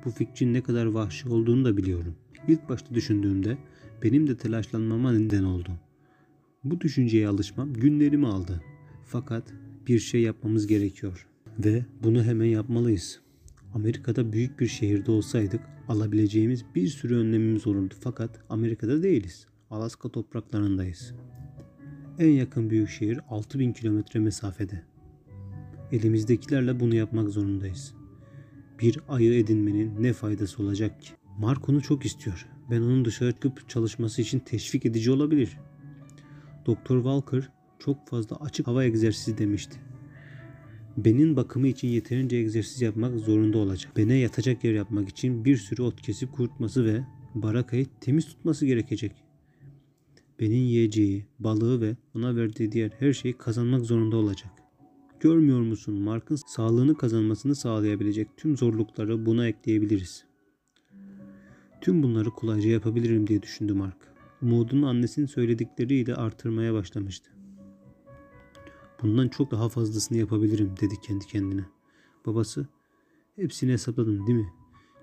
Bu 0.04 0.10
fikrin 0.10 0.54
ne 0.54 0.62
kadar 0.62 0.86
vahşi 0.86 1.28
olduğunu 1.28 1.64
da 1.64 1.76
biliyorum. 1.76 2.14
İlk 2.48 2.68
başta 2.68 2.94
düşündüğümde 2.94 3.58
benim 4.02 4.26
de 4.26 4.36
telaşlanmama 4.36 5.12
neden 5.12 5.42
oldu. 5.42 5.70
Bu 6.64 6.80
düşünceye 6.80 7.28
alışmam 7.28 7.72
günlerimi 7.72 8.26
aldı. 8.26 8.62
Fakat 9.04 9.54
bir 9.86 9.98
şey 9.98 10.22
yapmamız 10.22 10.66
gerekiyor. 10.66 11.26
Ve 11.58 11.84
bunu 12.02 12.22
hemen 12.24 12.46
yapmalıyız. 12.46 13.20
Amerika'da 13.74 14.32
büyük 14.32 14.60
bir 14.60 14.66
şehirde 14.66 15.10
olsaydık 15.10 15.60
alabileceğimiz 15.88 16.64
bir 16.74 16.88
sürü 16.88 17.16
önlemimiz 17.16 17.66
olurdu. 17.66 17.94
Fakat 18.00 18.40
Amerika'da 18.50 19.02
değiliz. 19.02 19.46
Alaska 19.70 20.08
topraklarındayız. 20.08 21.14
En 22.18 22.30
yakın 22.30 22.70
büyük 22.70 22.88
şehir 22.88 23.20
6000 23.28 23.72
kilometre 23.72 24.20
mesafede. 24.20 24.82
Elimizdekilerle 25.92 26.80
bunu 26.80 26.94
yapmak 26.94 27.28
zorundayız. 27.28 27.94
Bir 28.80 29.00
ayı 29.08 29.34
edinmenin 29.34 30.02
ne 30.02 30.12
faydası 30.12 30.62
olacak 30.62 31.02
ki? 31.02 31.10
Mark 31.38 31.68
onu 31.68 31.82
çok 31.82 32.06
istiyor. 32.06 32.46
Ben 32.70 32.80
onun 32.80 33.04
dışarı 33.04 33.32
çıkıp 33.32 33.68
çalışması 33.68 34.22
için 34.22 34.38
teşvik 34.38 34.86
edici 34.86 35.10
olabilir. 35.10 35.58
Doktor 36.66 36.96
Walker 36.96 37.48
çok 37.78 38.08
fazla 38.08 38.36
açık 38.36 38.66
hava 38.66 38.84
egzersizi 38.84 39.38
demişti. 39.38 39.80
Benin 40.96 41.36
bakımı 41.36 41.68
için 41.68 41.88
yeterince 41.88 42.36
egzersiz 42.36 42.82
yapmak 42.82 43.18
zorunda 43.18 43.58
olacak. 43.58 43.92
Bene 43.96 44.14
yatacak 44.14 44.64
yer 44.64 44.72
yapmak 44.72 45.08
için 45.08 45.44
bir 45.44 45.56
sürü 45.56 45.82
ot 45.82 46.02
kesip 46.02 46.32
kurutması 46.32 46.84
ve 46.84 47.04
barakayı 47.34 47.86
temiz 48.00 48.26
tutması 48.26 48.66
gerekecek. 48.66 49.12
Benin 50.40 50.56
yiyeceği, 50.56 51.26
balığı 51.38 51.80
ve 51.80 51.96
ona 52.14 52.36
verdiği 52.36 52.72
diğer 52.72 52.90
her 52.98 53.12
şeyi 53.12 53.38
kazanmak 53.38 53.84
zorunda 53.84 54.16
olacak. 54.16 54.50
Görmüyor 55.20 55.60
musun 55.60 55.94
Mark'ın 55.94 56.38
sağlığını 56.46 56.94
kazanmasını 56.96 57.54
sağlayabilecek 57.54 58.28
tüm 58.36 58.56
zorlukları 58.56 59.26
buna 59.26 59.48
ekleyebiliriz. 59.48 60.24
Tüm 61.80 62.02
bunları 62.02 62.30
kolayca 62.30 62.70
yapabilirim 62.70 63.26
diye 63.26 63.42
düşündü 63.42 63.72
Mark. 63.72 63.96
Umudunu 64.42 64.88
annesinin 64.88 65.26
söyledikleriyle 65.26 66.14
artırmaya 66.14 66.74
başlamıştı. 66.74 67.30
Bundan 69.02 69.28
çok 69.28 69.50
daha 69.50 69.68
fazlasını 69.68 70.18
yapabilirim 70.18 70.74
dedi 70.80 70.94
kendi 71.02 71.26
kendine. 71.26 71.64
Babası, 72.26 72.66
hepsini 73.36 73.72
hesapladın 73.72 74.26
değil 74.26 74.38
mi? 74.38 74.52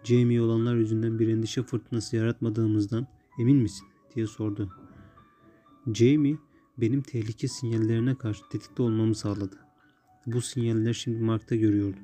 Jamie 0.03 0.41
olanlar 0.41 0.75
yüzünden 0.75 1.19
bir 1.19 1.27
endişe 1.27 1.63
fırtınası 1.63 2.15
yaratmadığımızdan 2.15 3.07
emin 3.39 3.57
misin? 3.57 3.87
diye 4.15 4.27
sordu. 4.27 4.69
Jamie 5.93 6.37
benim 6.77 7.01
tehlike 7.01 7.47
sinyallerine 7.47 8.15
karşı 8.15 8.41
tetikte 8.51 8.83
olmamı 8.83 9.15
sağladı. 9.15 9.57
Bu 10.25 10.41
sinyaller 10.41 10.93
şimdi 10.93 11.23
Mark'ta 11.23 11.55
görüyordu. 11.55 11.97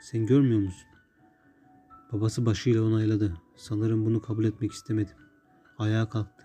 Sen 0.00 0.26
görmüyor 0.26 0.60
musun? 0.60 0.88
Babası 2.12 2.46
başıyla 2.46 2.82
onayladı. 2.82 3.41
Sanırım 3.56 4.06
bunu 4.06 4.22
kabul 4.22 4.44
etmek 4.44 4.72
istemedim. 4.72 5.16
Ayağa 5.78 6.08
kalktı. 6.08 6.44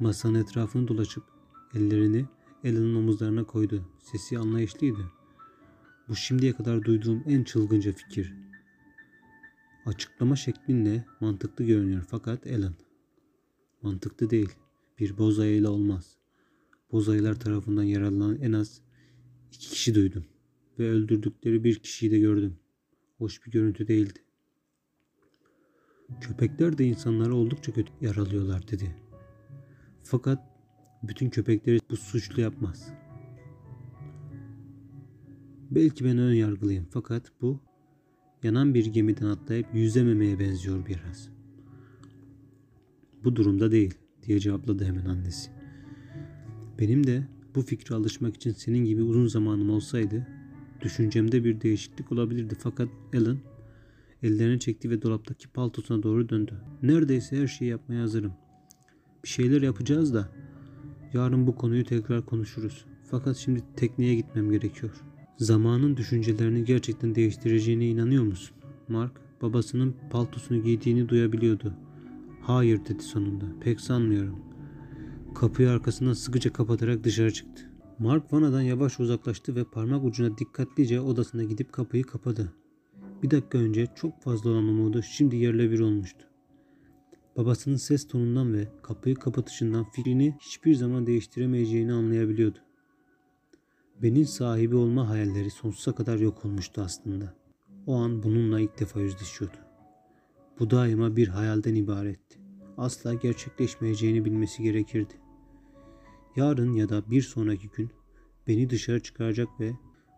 Masanın 0.00 0.34
etrafını 0.34 0.88
dolaşıp 0.88 1.24
ellerini 1.74 2.26
Ellen'ın 2.64 2.94
omuzlarına 2.94 3.44
koydu. 3.44 3.88
Sesi 3.98 4.38
anlayışlıydı. 4.38 5.12
Bu 6.08 6.16
şimdiye 6.16 6.52
kadar 6.52 6.84
duyduğum 6.84 7.22
en 7.26 7.44
çılgınca 7.44 7.92
fikir. 7.92 8.34
Açıklama 9.86 10.36
şeklinle 10.36 11.04
mantıklı 11.20 11.64
görünüyor 11.64 12.04
fakat 12.08 12.46
Ellen. 12.46 12.74
Mantıklı 13.82 14.30
değil. 14.30 14.54
Bir 14.98 15.18
boz 15.18 15.38
ayıyla 15.38 15.70
olmaz. 15.70 16.16
Boz 16.92 17.08
ayılar 17.08 17.40
tarafından 17.40 17.82
yaralanan 17.82 18.36
en 18.40 18.52
az 18.52 18.80
iki 19.52 19.70
kişi 19.70 19.94
duydum. 19.94 20.24
Ve 20.78 20.90
öldürdükleri 20.90 21.64
bir 21.64 21.78
kişiyi 21.78 22.10
de 22.10 22.18
gördüm. 22.18 22.56
Hoş 23.18 23.46
bir 23.46 23.50
görüntü 23.50 23.88
değildi. 23.88 24.18
Köpekler 26.20 26.78
de 26.78 26.84
insanları 26.84 27.34
oldukça 27.34 27.72
kötü 27.72 27.92
yaralıyorlar 28.00 28.68
dedi. 28.68 28.96
Fakat 30.02 30.38
bütün 31.02 31.30
köpekleri 31.30 31.80
bu 31.90 31.96
suçlu 31.96 32.40
yapmaz. 32.40 32.92
Belki 35.70 36.04
ben 36.04 36.18
ön 36.18 36.34
yargılıyım 36.34 36.86
fakat 36.90 37.32
bu 37.40 37.60
yanan 38.42 38.74
bir 38.74 38.86
gemiden 38.86 39.26
atlayıp 39.26 39.66
yüzememeye 39.74 40.38
benziyor 40.38 40.86
biraz. 40.86 41.28
Bu 43.24 43.36
durumda 43.36 43.72
değil 43.72 43.94
diye 44.22 44.40
cevapladı 44.40 44.84
hemen 44.84 45.04
annesi. 45.04 45.50
Benim 46.78 47.06
de 47.06 47.28
bu 47.54 47.62
fikre 47.62 47.94
alışmak 47.94 48.36
için 48.36 48.52
senin 48.52 48.84
gibi 48.84 49.02
uzun 49.02 49.26
zamanım 49.26 49.70
olsaydı 49.70 50.26
düşüncemde 50.80 51.44
bir 51.44 51.60
değişiklik 51.60 52.12
olabilirdi 52.12 52.54
fakat 52.58 52.88
Ellen 53.12 53.38
ellerini 54.24 54.60
çekti 54.60 54.90
ve 54.90 55.02
dolaptaki 55.02 55.48
paltosuna 55.48 56.02
doğru 56.02 56.28
döndü. 56.28 56.60
Neredeyse 56.82 57.42
her 57.42 57.46
şeyi 57.46 57.70
yapmaya 57.70 58.02
hazırım. 58.02 58.32
Bir 59.24 59.28
şeyler 59.28 59.62
yapacağız 59.62 60.14
da 60.14 60.28
yarın 61.12 61.46
bu 61.46 61.56
konuyu 61.56 61.84
tekrar 61.84 62.26
konuşuruz. 62.26 62.84
Fakat 63.10 63.36
şimdi 63.36 63.62
tekneye 63.76 64.14
gitmem 64.14 64.50
gerekiyor. 64.50 64.92
Zamanın 65.36 65.96
düşüncelerini 65.96 66.64
gerçekten 66.64 67.14
değiştireceğine 67.14 67.86
inanıyor 67.86 68.24
musun? 68.24 68.56
Mark 68.88 69.12
babasının 69.42 69.96
paltosunu 70.10 70.62
giydiğini 70.62 71.08
duyabiliyordu. 71.08 71.74
Hayır 72.40 72.80
dedi 72.88 73.02
sonunda. 73.02 73.44
Pek 73.60 73.80
sanmıyorum. 73.80 74.38
Kapıyı 75.34 75.70
arkasından 75.70 76.12
sıkıca 76.12 76.52
kapatarak 76.52 77.04
dışarı 77.04 77.32
çıktı. 77.32 77.62
Mark 77.98 78.32
vanadan 78.32 78.62
yavaş 78.62 79.00
uzaklaştı 79.00 79.56
ve 79.56 79.64
parmak 79.64 80.04
ucuna 80.04 80.38
dikkatlice 80.38 81.00
odasına 81.00 81.44
gidip 81.44 81.72
kapıyı 81.72 82.04
kapadı. 82.04 82.52
Bir 83.24 83.30
dakika 83.30 83.58
önce 83.58 83.86
çok 83.94 84.22
fazla 84.22 84.50
olan 84.50 84.68
umudu 84.68 85.02
şimdi 85.02 85.36
yerle 85.36 85.70
bir 85.70 85.80
olmuştu. 85.80 86.26
Babasının 87.36 87.76
ses 87.76 88.08
tonundan 88.08 88.54
ve 88.54 88.68
kapıyı 88.82 89.14
kapatışından 89.14 89.90
fikrini 89.90 90.36
hiçbir 90.40 90.74
zaman 90.74 91.06
değiştiremeyeceğini 91.06 91.92
anlayabiliyordu. 91.92 92.58
Benin 94.02 94.24
sahibi 94.24 94.76
olma 94.76 95.08
hayalleri 95.08 95.50
sonsuza 95.50 95.94
kadar 95.94 96.18
yok 96.18 96.44
olmuştu 96.44 96.82
aslında. 96.82 97.34
O 97.86 97.94
an 97.94 98.22
bununla 98.22 98.60
ilk 98.60 98.80
defa 98.80 99.00
yüzleşiyordu. 99.00 99.56
Bu 100.58 100.70
daima 100.70 101.16
bir 101.16 101.28
hayalden 101.28 101.74
ibaretti. 101.74 102.38
Asla 102.76 103.14
gerçekleşmeyeceğini 103.14 104.24
bilmesi 104.24 104.62
gerekirdi. 104.62 105.14
Yarın 106.36 106.72
ya 106.72 106.88
da 106.88 107.10
bir 107.10 107.22
sonraki 107.22 107.68
gün 107.68 107.90
beni 108.46 108.70
dışarı 108.70 109.02
çıkaracak 109.02 109.48
ve 109.60 109.72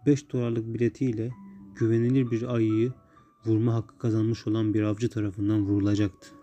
5 0.06 0.32
dolarlık 0.32 0.74
biletiyle 0.74 1.30
güvenilir 1.76 2.30
bir 2.30 2.54
ayıyı 2.54 2.92
vurma 3.46 3.74
hakkı 3.74 3.98
kazanmış 3.98 4.46
olan 4.46 4.74
bir 4.74 4.82
avcı 4.82 5.10
tarafından 5.10 5.66
vurulacaktı. 5.66 6.35